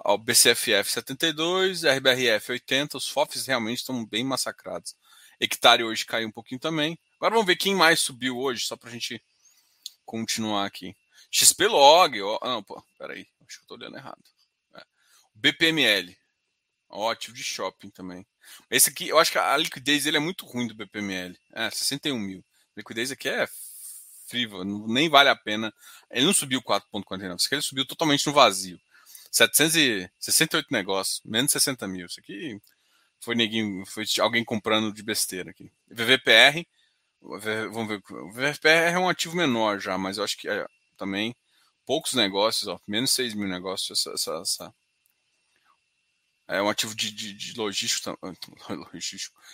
[0.05, 4.95] O BCFF 72, RBRF 80, os FOFs realmente estão bem massacrados.
[5.41, 6.99] Hectare hoje caiu um pouquinho também.
[7.17, 9.23] Agora vamos ver quem mais subiu hoje, só para a gente
[10.05, 10.95] continuar aqui.
[11.31, 14.23] XP Log, ó, não, pô, peraí, acho que eu tô olhando errado.
[14.75, 14.83] É.
[15.35, 16.17] BPML,
[16.89, 18.27] ó, ativo de shopping também.
[18.71, 21.37] Esse aqui, eu acho que a liquidez dele é muito ruim do BPML.
[21.53, 22.45] É, 61 mil.
[22.77, 23.49] A liquidez aqui é
[24.29, 25.73] frívolo, nem vale a pena.
[26.11, 28.79] Ele não subiu 4,49, isso aqui ele subiu totalmente no vazio.
[29.37, 32.07] 768 negócios, menos 60 mil.
[32.07, 32.59] Isso aqui
[33.21, 35.71] foi neguinho, foi alguém comprando de besteira aqui.
[35.89, 36.67] VVPR,
[37.21, 40.67] vamos ver, o VVPR é um ativo menor já, mas eu acho que é,
[40.97, 41.37] também
[41.85, 44.01] poucos negócios, ó, menos 6 mil negócios.
[44.01, 44.75] Essa, essa, essa,
[46.49, 48.19] é um ativo de, de, de logístico,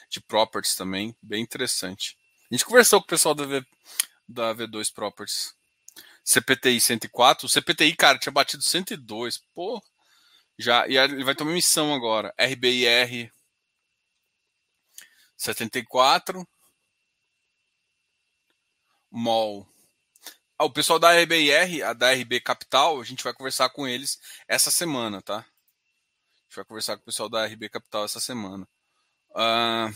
[0.08, 2.16] de properties também, bem interessante.
[2.50, 3.64] A gente conversou com o pessoal da, v,
[4.28, 5.54] da V2 Properties.
[6.24, 7.46] CPTI 104.
[7.46, 9.38] O CPTI, cara, tinha batido 102.
[9.54, 9.82] Pô,
[10.58, 10.86] já.
[10.88, 12.34] E ele vai tomar missão agora.
[12.38, 13.32] RBIR
[15.36, 16.46] 74.
[19.10, 19.66] MOL.
[20.58, 24.18] Ah, o pessoal da RBIR, a da RB Capital, a gente vai conversar com eles
[24.46, 25.38] essa semana, tá?
[25.38, 25.44] A
[26.44, 28.66] gente vai conversar com o pessoal da RB Capital essa semana.
[29.30, 29.92] Uh,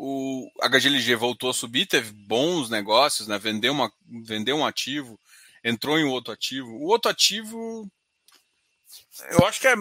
[0.00, 3.36] o HGLG voltou a subir, teve bons negócios, né?
[3.36, 5.18] Vendeu, uma, vendeu um ativo,
[5.64, 6.70] entrou em outro ativo.
[6.70, 7.90] O outro ativo,
[9.32, 9.74] eu acho que é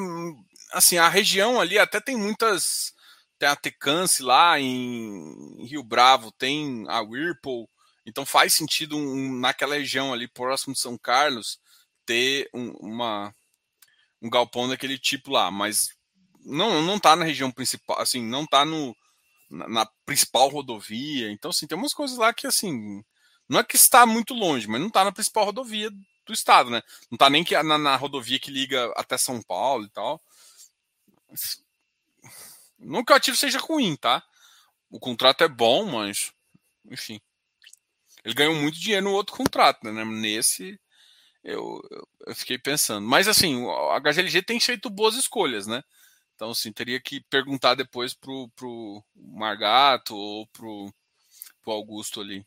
[0.74, 2.96] assim, a região ali até tem muitas.
[3.38, 7.70] Tem a Tecance lá em Rio Bravo, tem a Whirlpool,
[8.04, 11.60] então faz sentido um, naquela região ali próximo de São Carlos
[12.04, 13.32] ter um, uma,
[14.20, 15.90] um galpão daquele tipo lá, mas
[16.44, 18.96] não não tá na região principal, assim, não tá no
[19.50, 21.32] na, principal rodovia.
[21.32, 23.04] Então, assim, tem umas coisas lá que, assim,
[23.48, 26.82] não é que está muito longe, mas não está na principal rodovia do estado, né?
[27.10, 30.22] Não está nem que na, na, rodovia que liga até São Paulo e tal.
[32.78, 34.24] Não que o ativo seja ruim, tá?
[34.90, 36.32] O contrato é bom, mas,
[36.90, 37.20] enfim.
[38.24, 40.06] Ele ganhou muito dinheiro no outro contrato, né?
[40.06, 40.80] Nesse,
[41.44, 41.82] eu,
[42.26, 43.08] eu fiquei pensando.
[43.08, 45.84] Mas, assim, a HGLG tem feito boas escolhas, né?
[46.38, 50.94] Então, assim, teria que perguntar depois pro, pro Margato ou pro,
[51.64, 52.46] pro Augusto ali.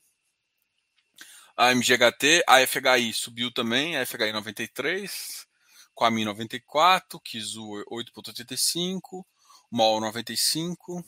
[1.56, 5.44] A MGHT, a FHI subiu também, a FHI 93,
[5.92, 9.24] Quami 94, Kizu 8.85,
[9.72, 11.00] MOL 95,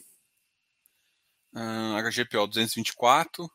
[1.54, 3.48] uh, HGPO 224,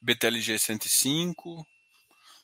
[0.00, 1.64] BTLG 105.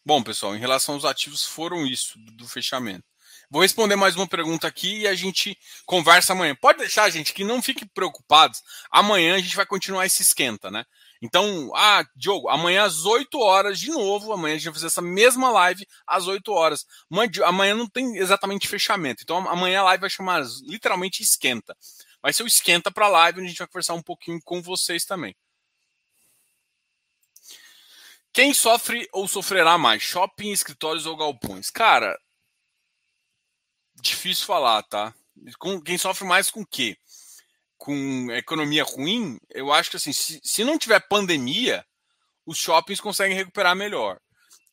[0.07, 3.18] Bom, pessoal, em relação aos ativos, foram isso do fechamento.
[3.51, 6.55] Vou responder mais uma pergunta aqui e a gente conversa amanhã.
[6.55, 8.63] Pode deixar, gente, que não fique preocupados.
[8.91, 10.85] Amanhã a gente vai continuar esse esquenta, né?
[11.23, 15.01] Então, ah, Diogo, amanhã às 8 horas, de novo, amanhã a gente vai fazer essa
[15.01, 16.85] mesma live às 8 horas.
[17.45, 19.23] Amanhã não tem exatamente fechamento.
[19.23, 21.75] Então, amanhã a live vai chamar literalmente esquenta.
[22.23, 24.61] Vai ser o esquenta para a live, onde a gente vai conversar um pouquinho com
[24.61, 25.35] vocês também.
[28.33, 30.03] Quem sofre ou sofrerá mais?
[30.03, 31.71] Shopping, escritórios ou galpões?
[31.71, 32.17] Cara,
[34.01, 35.15] difícil falar, tá?
[35.59, 36.97] Com, quem sofre mais com o quê?
[37.77, 41.85] Com economia ruim, eu acho que assim, se, se não tiver pandemia,
[42.45, 44.19] os shoppings conseguem recuperar melhor.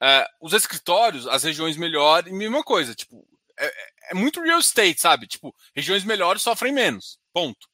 [0.01, 3.26] É, os escritórios, as regiões melhores, mesma coisa, tipo,
[3.57, 5.28] é, é, é muito real estate, sabe?
[5.28, 7.19] Tipo, regiões melhores sofrem menos.
[7.34, 7.67] Ponto.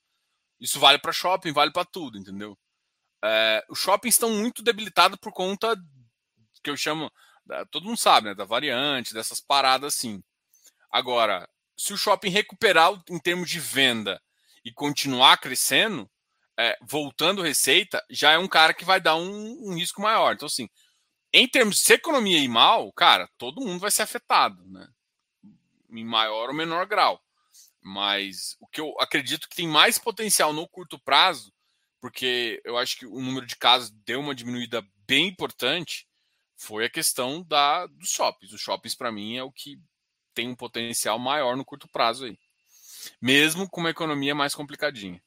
[0.60, 2.58] Isso vale para shopping, vale para tudo, entendeu?
[3.24, 5.76] É, os shoppings estão muito debilitados por conta
[6.64, 7.12] que eu chamo,
[7.72, 10.22] todo mundo sabe, né, da variante, dessas paradas assim.
[10.92, 14.22] Agora, se o shopping recuperar em termos de venda
[14.64, 16.10] e continuar crescendo,
[16.60, 20.34] é, voltando receita, já é um cara que vai dar um, um, risco maior.
[20.34, 20.70] Então, assim,
[21.34, 24.88] em termos de economia ir mal, cara, todo mundo vai ser afetado, né?
[25.90, 27.20] Em maior ou menor grau.
[27.82, 31.52] Mas o que eu acredito que tem mais potencial no curto prazo,
[32.00, 36.08] porque eu acho que o número de casos deu uma diminuída bem importante,
[36.56, 38.54] foi a questão da, dos shoppings.
[38.54, 39.80] Os shoppings, para mim, é o que
[40.34, 42.38] tem um potencial maior no curto prazo aí.
[43.22, 45.22] Mesmo com uma economia mais complicadinha.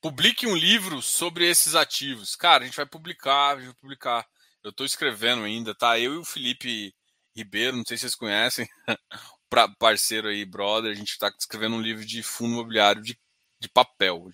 [0.00, 2.36] Publique um livro sobre esses ativos.
[2.36, 4.26] Cara, a gente vai publicar, a gente vai publicar.
[4.62, 5.98] Eu estou escrevendo ainda, tá?
[5.98, 6.94] Eu e o Felipe
[7.34, 8.68] Ribeiro, não sei se vocês conhecem,
[9.78, 13.18] parceiro aí, brother, a gente está escrevendo um livro de fundo imobiliário de,
[13.58, 14.28] de papel.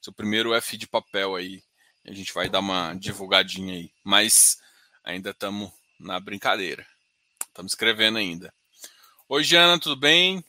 [0.00, 1.62] Seu primeiro F de papel aí
[2.06, 3.90] A gente vai dar uma divulgadinha aí.
[4.04, 4.58] Mas
[5.02, 6.86] ainda estamos na brincadeira.
[7.48, 8.52] Estamos escrevendo ainda.
[9.28, 10.44] Oi, Jana, tudo bem?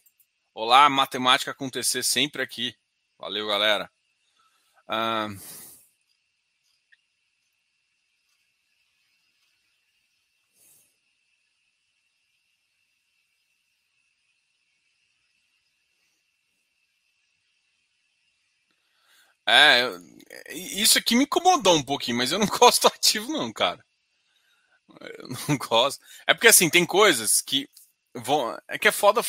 [0.53, 2.75] Olá, matemática acontecer sempre aqui.
[3.17, 3.89] Valeu, galera.
[19.47, 19.91] É,
[20.51, 23.85] isso aqui me incomodou um pouquinho, mas eu não gosto ativo, não, cara.
[25.01, 26.03] Eu não gosto.
[26.27, 27.67] É porque assim, tem coisas que
[28.13, 28.57] vão.
[28.67, 29.21] É que é foda.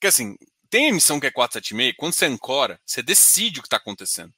[0.00, 0.36] Que assim,
[0.70, 4.32] tem emissão que é 476, quando você ancora, você decide o que está acontecendo.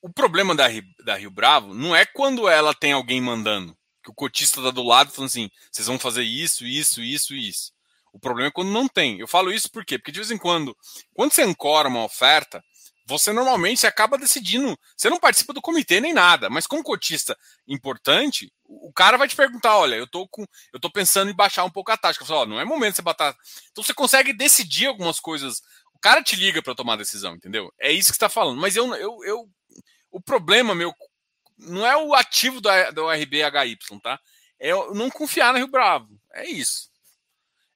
[0.00, 0.66] O problema da,
[1.04, 4.82] da Rio Bravo não é quando ela tem alguém mandando, que o cotista está do
[4.82, 7.72] lado falando assim: vocês vão fazer isso, isso, isso isso.
[8.12, 9.18] O problema é quando não tem.
[9.18, 9.98] Eu falo isso por quê?
[9.98, 10.76] Porque de vez em quando,
[11.14, 12.62] quando você ancora uma oferta,
[13.06, 14.78] você normalmente acaba decidindo.
[14.96, 17.36] Você não participa do comitê nem nada, mas como cotista
[17.66, 21.64] importante, o cara vai te perguntar: olha, eu tô com, eu tô pensando em baixar
[21.64, 22.24] um pouco a taxa.
[22.24, 23.34] Falo, não é momento de você bater.
[23.70, 25.60] Então você consegue decidir algumas coisas.
[25.94, 27.72] O cara te liga para tomar decisão, entendeu?
[27.78, 28.60] É isso que está falando.
[28.60, 29.48] Mas eu, eu, eu,
[30.10, 30.92] o problema meu
[31.58, 34.18] não é o ativo do, do RBHY, tá?
[34.58, 36.08] É eu não confiar na Rio Bravo.
[36.32, 36.91] É isso.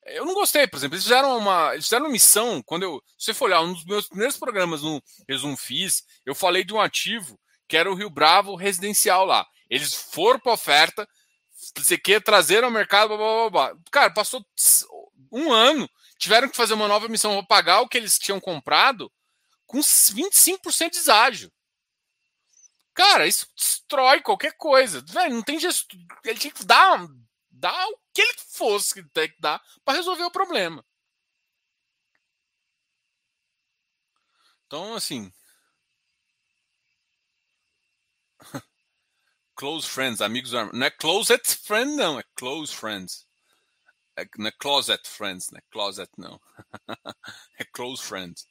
[0.07, 3.27] Eu não gostei, por exemplo, eles fizeram uma, eles fizeram uma missão, quando eu, se
[3.27, 6.81] você for olhar, um dos meus primeiros programas no Resumo Fiz, eu falei de um
[6.81, 7.39] ativo
[7.69, 9.45] que era o Rio Bravo residencial lá.
[9.69, 11.09] Eles foram para oferta,
[11.77, 13.83] você quer trazer ao mercado, blá, blá, blá, blá.
[13.91, 14.45] Cara, passou
[15.33, 15.89] um ano,
[16.19, 19.11] tiveram que fazer uma nova missão para pagar o que eles tinham comprado
[19.67, 21.53] com 25% de deságio.
[22.95, 25.05] Cara, isso destrói qualquer coisa.
[25.29, 25.97] Não tem gesto.
[26.25, 27.07] Ele tinha que dar
[27.59, 30.83] Dá o que ele fosse que tem que dar para resolver o problema.
[34.67, 35.31] Então, assim.
[39.55, 40.53] close friends, amigos.
[40.53, 42.19] Não é closet friend, não.
[42.19, 43.27] É close friends.
[44.17, 46.41] É, não é closet friends, não é closet, não.
[47.61, 48.47] é close friends.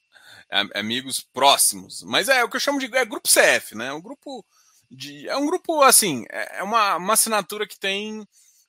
[0.52, 2.04] É, amigos próximos.
[2.04, 3.88] Mas é o que eu chamo de é grupo CF, né?
[3.88, 4.46] É um grupo
[4.92, 5.28] de.
[5.28, 6.24] É um grupo, assim.
[6.30, 8.28] É, é uma, uma assinatura que tem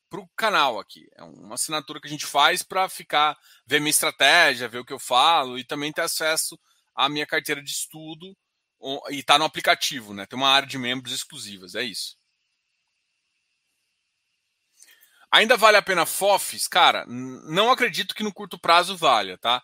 [0.08, 1.08] para o canal aqui.
[1.16, 3.36] É uma assinatura que a gente faz para ficar
[3.66, 6.58] ver minha estratégia, ver o que eu falo e também ter acesso
[6.94, 8.36] à minha carteira de estudo
[9.10, 10.26] e tá no aplicativo, né?
[10.26, 12.16] Tem uma área de membros exclusivas, é isso.
[15.30, 16.68] Ainda vale a pena FOFs?
[16.68, 19.62] Cara, não acredito que no curto prazo valha, tá?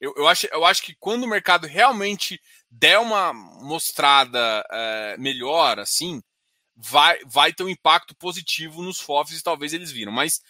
[0.00, 5.78] Eu, eu, acho, eu acho que quando o mercado realmente der uma mostrada é, melhor,
[5.80, 6.22] assim,
[6.78, 10.12] vai, vai ter um impacto positivo nos FOFs e talvez eles viram.
[10.12, 10.40] Mas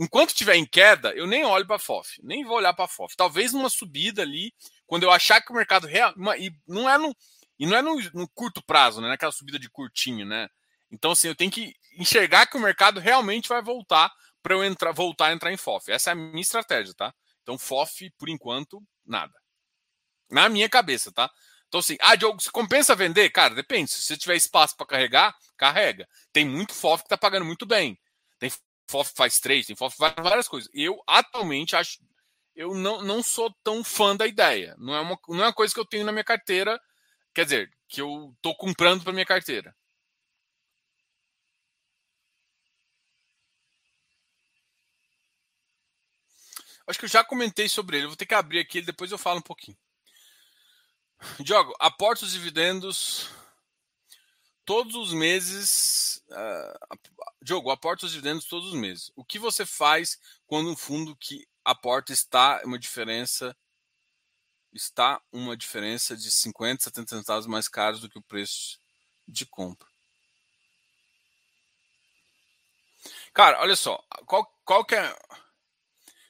[0.00, 3.14] enquanto estiver em queda, eu nem olho para FOF, nem vou olhar para FOF.
[3.14, 4.52] Talvez numa subida ali,
[4.86, 6.14] quando eu achar que o mercado real.
[6.38, 7.14] E não é no,
[7.58, 9.08] e não é no, no curto prazo, né?
[9.08, 10.48] Naquela subida de curtinho, né?
[10.90, 14.10] Então, assim, eu tenho que enxergar que o mercado realmente vai voltar
[14.42, 15.90] para eu entrar, voltar a entrar em FOF.
[15.90, 17.12] Essa é a minha estratégia, tá?
[17.42, 19.34] Então, FOF, por enquanto, nada.
[20.30, 21.30] Na minha cabeça, tá?
[21.74, 23.28] Então, assim, ah, Diogo, se compensa vender?
[23.30, 23.90] Cara, depende.
[23.90, 26.08] Se você tiver espaço para carregar, carrega.
[26.32, 27.98] Tem muito FOF que está pagando muito bem.
[28.38, 28.48] Tem
[28.88, 30.70] FOF que faz três, tem FOF que faz várias coisas.
[30.72, 31.98] Eu, atualmente, acho.
[32.54, 34.76] Eu não, não sou tão fã da ideia.
[34.78, 36.80] Não é, uma, não é uma coisa que eu tenho na minha carteira.
[37.34, 39.74] Quer dizer, que eu estou comprando para minha carteira.
[46.86, 48.06] Acho que eu já comentei sobre ele.
[48.06, 49.76] vou ter que abrir aqui, depois eu falo um pouquinho.
[51.40, 53.28] Diogo, aporta os dividendos
[54.64, 56.22] todos os meses.
[56.28, 56.98] Uh,
[57.42, 57.70] Diogo,
[58.02, 59.10] os dividendos todos os meses.
[59.14, 63.56] O que você faz quando um fundo que aporta está uma diferença
[64.72, 68.78] está uma diferença de 50, 70 centavos mais caros do que o preço
[69.26, 69.88] de compra?
[73.32, 75.16] Cara, olha só, qual, qual que é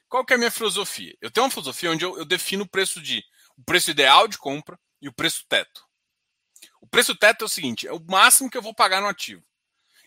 [0.07, 1.17] qual que é a minha filosofia?
[1.19, 3.23] Eu tenho uma filosofia onde eu, eu defino o preço de
[3.57, 5.85] o preço ideal de compra, e o preço teto.
[6.81, 9.43] O preço teto é o seguinte: é o máximo que eu vou pagar no ativo.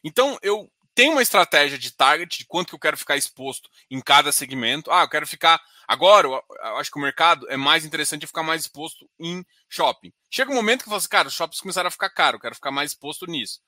[0.02, 4.00] Então, eu tenho uma estratégia de target de quanto que eu quero ficar exposto em
[4.00, 4.90] cada segmento.
[4.90, 5.60] Ah, eu quero ficar.
[5.86, 6.42] Agora, eu
[6.76, 10.12] acho que o mercado é mais interessante ficar mais exposto em shopping.
[10.28, 12.40] Chega um momento que eu falo assim, cara, os shoppings começaram a ficar caro, eu
[12.40, 13.60] quero ficar mais exposto nisso.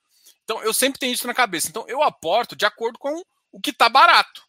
[0.43, 1.69] Então, eu sempre tenho isso na cabeça.
[1.69, 3.21] Então, eu aporto de acordo com
[3.51, 4.43] o que está barato.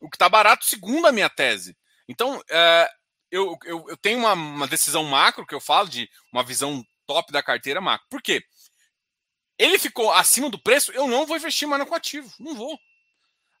[0.00, 1.76] O que está barato, segundo a minha tese.
[2.08, 2.90] Então, é,
[3.30, 7.32] eu, eu, eu tenho uma, uma, decisão macro que eu falo de uma visão top
[7.32, 8.06] da carteira macro.
[8.10, 8.42] Por quê?
[9.58, 12.32] Ele ficou acima do preço, eu não vou investir mais no ativo.
[12.38, 12.74] Não vou.
[12.74, 12.78] O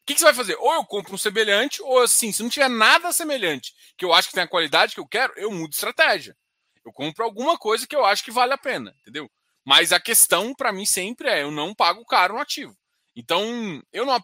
[0.06, 0.56] que, que, você vai fazer?
[0.56, 4.28] Ou eu compro um semelhante, ou assim, se não tiver nada semelhante que eu acho
[4.28, 6.36] que tem a qualidade que eu quero, eu mudo estratégia.
[6.84, 9.30] Eu compro alguma coisa que eu acho que vale a pena, entendeu?
[9.64, 12.74] Mas a questão para mim sempre é: eu não pago caro no ativo.
[13.14, 14.16] Então, eu não.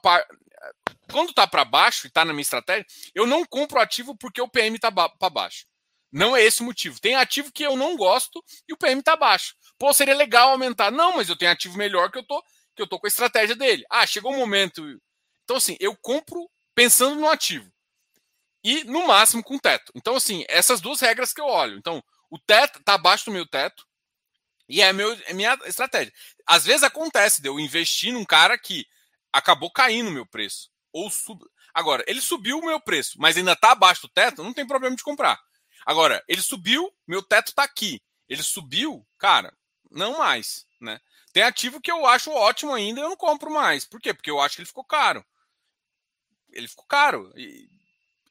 [1.11, 4.49] Quando está para baixo e está na minha estratégia, eu não compro ativo porque o
[4.49, 5.67] PM ba para baixo.
[6.13, 7.01] Não é esse o motivo.
[7.01, 9.55] Tem ativo que eu não gosto e o PM está baixo.
[9.79, 10.93] Pô, seria legal aumentar.
[10.93, 12.41] Não, mas eu tenho ativo melhor que eu tô,
[12.77, 13.85] que eu tô com a estratégia dele.
[13.91, 14.83] Ah, chegou um momento.
[15.43, 17.69] Então, assim, eu compro pensando no ativo.
[18.63, 19.93] E, no máximo, com teto.
[19.95, 21.77] Então, assim, essas duas regras que eu olho.
[21.77, 23.85] Então, o teto está abaixo do meu teto.
[24.69, 26.13] E é, meu, é minha estratégia.
[26.47, 28.87] Às vezes acontece de eu investir num cara que
[29.35, 30.71] acabou caindo o meu preço.
[30.93, 31.45] Ou sub...
[31.75, 34.95] Agora, ele subiu o meu preço, mas ainda está abaixo do teto, não tem problema
[34.95, 35.43] de comprar.
[35.85, 38.01] Agora, ele subiu, meu teto está aqui.
[38.29, 39.53] Ele subiu, cara,
[39.91, 41.01] não mais, né?
[41.33, 43.85] Tem ativo que eu acho ótimo ainda, eu não compro mais.
[43.85, 44.15] Por quê?
[44.15, 45.27] Porque eu acho que ele ficou caro.
[46.53, 47.33] Ele ficou caro.
[47.37, 47.69] E,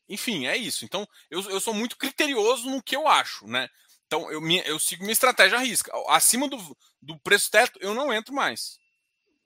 [0.07, 0.85] enfim, é isso.
[0.85, 3.69] Então, eu, eu sou muito criterioso no que eu acho, né?
[4.07, 5.91] Então, eu, eu sigo minha estratégia à risca.
[6.07, 8.79] Acima do, do preço teto, eu não entro mais.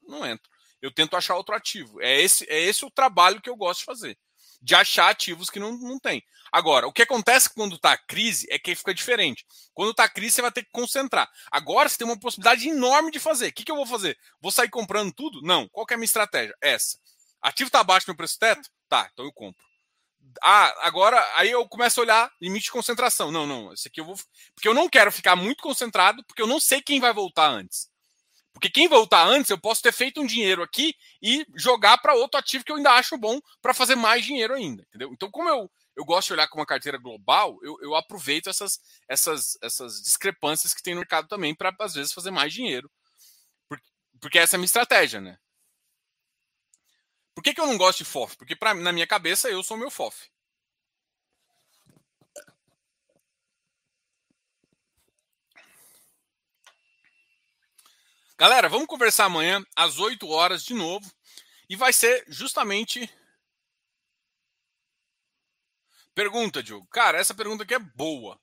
[0.08, 0.48] Não entro.
[0.82, 2.02] Eu tento achar outro ativo.
[2.02, 4.18] É esse, é esse o trabalho que eu gosto de fazer.
[4.62, 6.24] De achar ativos que não, não tem.
[6.52, 9.46] Agora, o que acontece quando está crise é que fica diferente.
[9.74, 11.30] Quando está crise, você vai ter que concentrar.
[11.52, 13.50] Agora você tem uma possibilidade enorme de fazer.
[13.50, 14.18] O que, que eu vou fazer?
[14.42, 15.42] Vou sair comprando tudo?
[15.42, 15.68] Não.
[15.70, 16.56] Qual é a minha estratégia?
[16.62, 16.98] Essa.
[17.42, 18.70] Ativo está abaixo do meu preço teto?
[18.90, 19.62] Tá, então eu compro.
[20.42, 23.32] Ah, agora aí eu começo a olhar limite de concentração.
[23.32, 24.16] Não, não, esse aqui eu vou.
[24.54, 27.90] Porque eu não quero ficar muito concentrado, porque eu não sei quem vai voltar antes.
[28.58, 32.40] Porque quem voltar antes, eu posso ter feito um dinheiro aqui e jogar para outro
[32.40, 35.14] ativo que eu ainda acho bom para fazer mais dinheiro ainda, entendeu?
[35.14, 38.80] Então, como eu, eu gosto de olhar com uma carteira global, eu, eu aproveito essas,
[39.08, 42.90] essas, essas discrepâncias que tem no mercado também para, às vezes, fazer mais dinheiro.
[43.70, 43.88] Porque,
[44.20, 45.38] porque essa é a minha estratégia, né?
[47.36, 48.38] Por que, que eu não gosto de FOF?
[48.38, 50.32] Porque pra, na minha cabeça eu sou meu FOF.
[58.40, 61.12] Galera, vamos conversar amanhã às 8 horas de novo.
[61.68, 63.10] E vai ser justamente.
[66.14, 66.88] Pergunta, Diogo.
[66.88, 68.40] Cara, essa pergunta aqui é boa.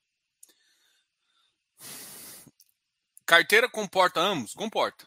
[3.24, 4.52] Carteira comporta ambos?
[4.52, 5.06] Comporta.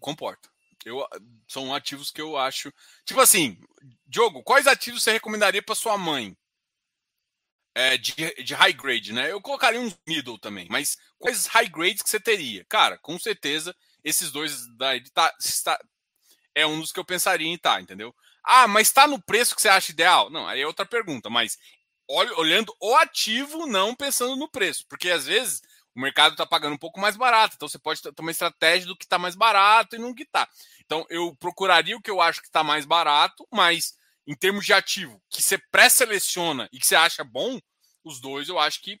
[0.00, 0.48] Comporta.
[0.84, 1.06] Eu,
[1.46, 2.72] são ativos que eu acho.
[3.04, 3.60] Tipo assim,
[4.06, 6.36] Diogo, quais ativos você recomendaria para sua mãe?
[7.78, 9.30] É, de, de, high grade, né?
[9.30, 12.64] Eu colocaria um middle também, mas quais high grades que você teria?
[12.64, 15.30] Cara, com certeza, esses dois daí tá,
[16.54, 18.14] é um dos que eu pensaria em estar, tá, entendeu?
[18.42, 20.30] Ah, mas está no preço que você acha ideal?
[20.30, 21.58] Não, aí é outra pergunta, mas
[22.08, 25.60] olhando o ativo, não pensando no preço, porque às vezes
[25.94, 28.96] o mercado está pagando um pouco mais barato, então você pode ter uma estratégia do
[28.96, 30.48] que está mais barato e não que está.
[30.82, 33.94] Então eu procuraria o que eu acho que está mais barato, mas
[34.26, 37.60] em termos de ativo que você pré-seleciona e que você acha bom,
[38.04, 39.00] os dois eu acho que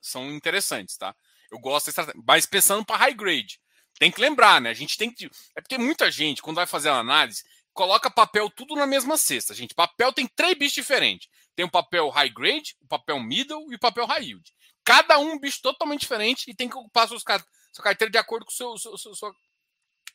[0.00, 1.14] são interessantes, tá?
[1.50, 3.60] Eu gosto da estratégia, mas pensando para high grade.
[3.98, 4.70] Tem que lembrar, né?
[4.70, 5.26] A gente tem que.
[5.54, 9.52] É porque muita gente, quando vai fazer a análise, coloca papel tudo na mesma cesta,
[9.52, 9.74] gente.
[9.74, 11.28] Papel tem três bichos diferentes.
[11.54, 14.54] Tem o papel high grade, o papel middle e o papel high yield.
[14.84, 18.52] Cada um bicho totalmente diferente e tem que ocupar suas, sua carteira de acordo com
[18.52, 19.34] seu, seu, sua,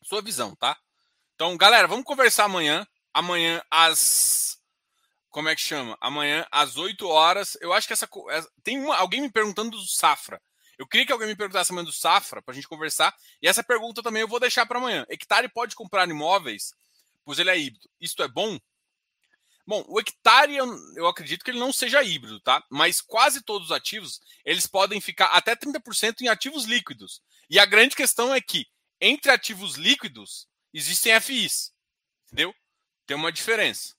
[0.01, 0.78] sua visão, tá?
[1.36, 2.88] Então, galera, vamos conversar amanhã.
[3.16, 4.59] Amanhã às.
[5.30, 5.97] Como é que chama?
[6.01, 7.57] Amanhã às 8 horas.
[7.61, 8.09] Eu acho que essa.
[8.61, 10.41] Tem uma, alguém me perguntando do Safra.
[10.78, 13.16] Eu queria que alguém me perguntasse amanhã do Safra para a gente conversar.
[13.41, 15.05] E essa pergunta também eu vou deixar para amanhã.
[15.09, 16.74] Hectare pode comprar imóveis,
[17.24, 17.89] pois ele é híbrido.
[18.01, 18.59] Isto é bom?
[19.66, 22.61] Bom, o hectare eu, eu, acredito que ele não seja híbrido, tá?
[22.70, 27.22] Mas quase todos os ativos, eles podem ficar até 30% em ativos líquidos.
[27.49, 28.68] E a grande questão é que
[28.99, 31.72] entre ativos líquidos existem FIs,
[32.28, 32.53] entendeu?
[33.05, 33.95] Tem uma diferença.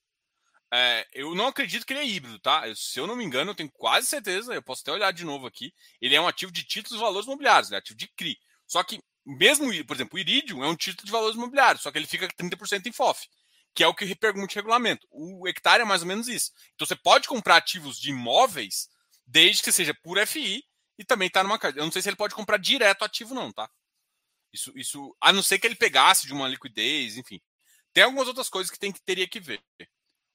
[0.73, 2.69] É, eu não acredito que ele é híbrido, tá?
[2.69, 5.25] Eu, se eu não me engano, eu tenho quase certeza, eu posso até olhar de
[5.25, 8.09] novo aqui, ele é um ativo de títulos e valores imobiliários, ele é ativo de
[8.09, 8.39] CRI.
[8.67, 11.99] Só que, mesmo, por exemplo, o Iridium é um título de valores imobiliários, só que
[11.99, 13.29] ele fica 30% em FOF
[13.77, 15.07] que é o que pergunta o regulamento.
[15.11, 16.51] O hectare é mais ou menos isso.
[16.75, 18.89] Então você pode comprar ativos de imóveis
[19.27, 20.65] desde que seja por FI
[20.99, 21.59] e também está numa.
[21.63, 23.69] Eu não sei se ele pode comprar direto ativo, não, tá?
[24.51, 27.39] Isso, isso, a não ser que ele pegasse de uma liquidez, enfim.
[27.97, 29.59] Tem algumas outras coisas que tem que teria que ver.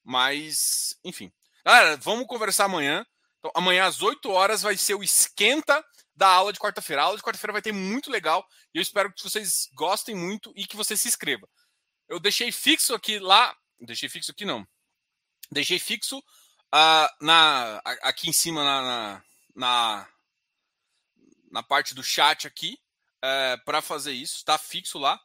[0.03, 1.31] Mas, enfim.
[1.63, 3.05] Galera, vamos conversar amanhã.
[3.37, 5.85] Então, amanhã às 8 horas vai ser o esquenta
[6.15, 7.03] da aula de quarta-feira.
[7.03, 8.43] A aula de quarta-feira vai ter muito legal
[8.73, 11.47] e eu espero que vocês gostem muito e que você se inscreva.
[12.09, 13.55] Eu deixei fixo aqui lá.
[13.79, 14.67] Deixei fixo aqui não.
[15.51, 19.23] Deixei fixo uh, na, aqui em cima na, na,
[19.55, 20.09] na,
[21.51, 22.79] na parte do chat aqui
[23.23, 24.37] uh, é, para fazer isso.
[24.37, 25.21] Está fixo lá.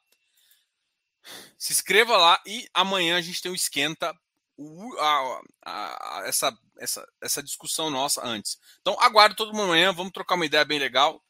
[1.58, 4.14] Se inscreva lá e amanhã a gente tem um esquenta
[4.56, 8.58] o, a, a, essa, essa, essa discussão nossa antes.
[8.80, 11.22] Então aguardo todo mundo amanhã, vamos trocar uma ideia bem legal.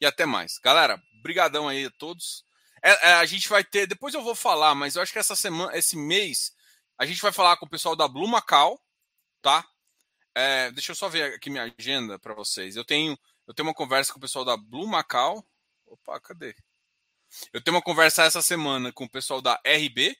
[0.00, 0.58] e até mais.
[0.58, 2.44] Galera, brigadão aí a todos.
[2.82, 5.36] É, é, a gente vai ter, depois eu vou falar, mas eu acho que essa
[5.36, 6.54] semana, esse mês,
[6.96, 8.80] a gente vai falar com o pessoal da Blue Macau,
[9.42, 9.66] tá?
[10.34, 12.76] É, deixa eu só ver aqui minha agenda para vocês.
[12.76, 15.44] Eu tenho, eu tenho uma conversa com o pessoal da Blue Macau.
[15.86, 16.54] Opa, cadê?
[17.52, 20.16] Eu tenho uma conversa essa semana com o pessoal da RB,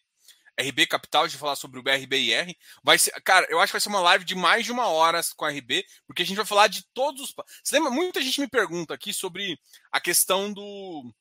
[0.59, 2.55] RB Capital, de falar sobre o BRBIR.
[2.83, 5.21] Vai ser, cara, eu acho que vai ser uma live de mais de uma hora
[5.37, 7.35] com a RB, porque a gente vai falar de todos os.
[7.63, 7.91] Você lembra?
[7.91, 9.59] Muita gente me pergunta aqui sobre
[9.91, 11.13] a questão do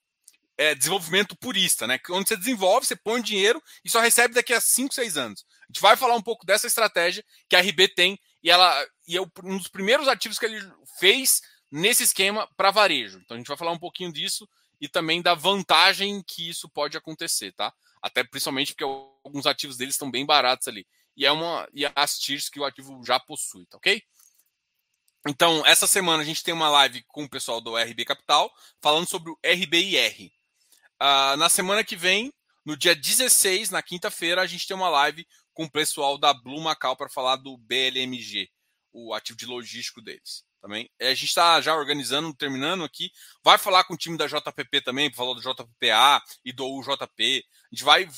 [0.57, 1.99] é, desenvolvimento purista, né?
[2.09, 5.45] Onde você desenvolve, você põe dinheiro e só recebe daqui a 5, 6 anos.
[5.63, 9.17] A gente vai falar um pouco dessa estratégia que a RB tem e ela e
[9.17, 10.61] é um dos primeiros ativos que ele
[10.99, 13.19] fez nesse esquema para varejo.
[13.19, 14.47] Então a gente vai falar um pouquinho disso
[14.79, 17.73] e também da vantagem que isso pode acontecer, tá?
[18.01, 20.87] Até principalmente porque alguns ativos deles estão bem baratos ali.
[21.15, 24.01] E é uma e as tiers que o ativo já possui, tá ok?
[25.27, 28.51] Então, essa semana a gente tem uma live com o pessoal do RB Capital
[28.81, 30.27] falando sobre o RBIR.
[30.27, 30.31] Uh,
[30.99, 32.33] ah, na semana que vem,
[32.65, 36.61] no dia 16, na quinta-feira, a gente tem uma live com o pessoal da Blue
[36.61, 38.49] Macau para falar do BLMG,
[38.93, 40.45] o ativo de logístico deles.
[40.61, 40.89] Também.
[40.99, 43.11] É, a gente está já organizando, terminando aqui.
[43.43, 47.45] Vai falar com o time da JPP também, falar do JPA e do UJP.
[47.71, 48.09] A gente vai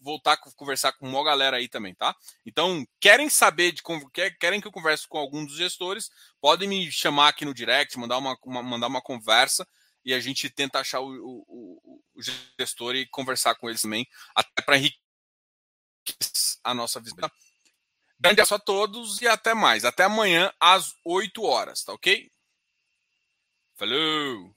[0.00, 2.14] voltar a conversar com uma galera aí também, tá?
[2.44, 3.82] Então, querem saber de
[4.38, 6.10] querem que eu converse com algum dos gestores,
[6.40, 9.66] podem me chamar aqui no direct, mandar uma, uma mandar uma conversa
[10.04, 12.22] e a gente tenta achar o, o, o
[12.58, 14.96] gestor e conversar com eles também, até para enriquecer
[16.62, 17.28] a nossa visão.
[18.18, 19.84] Grande abraço a todos e até mais.
[19.84, 22.30] Até amanhã às 8 horas, tá ok?
[23.76, 24.55] Falou!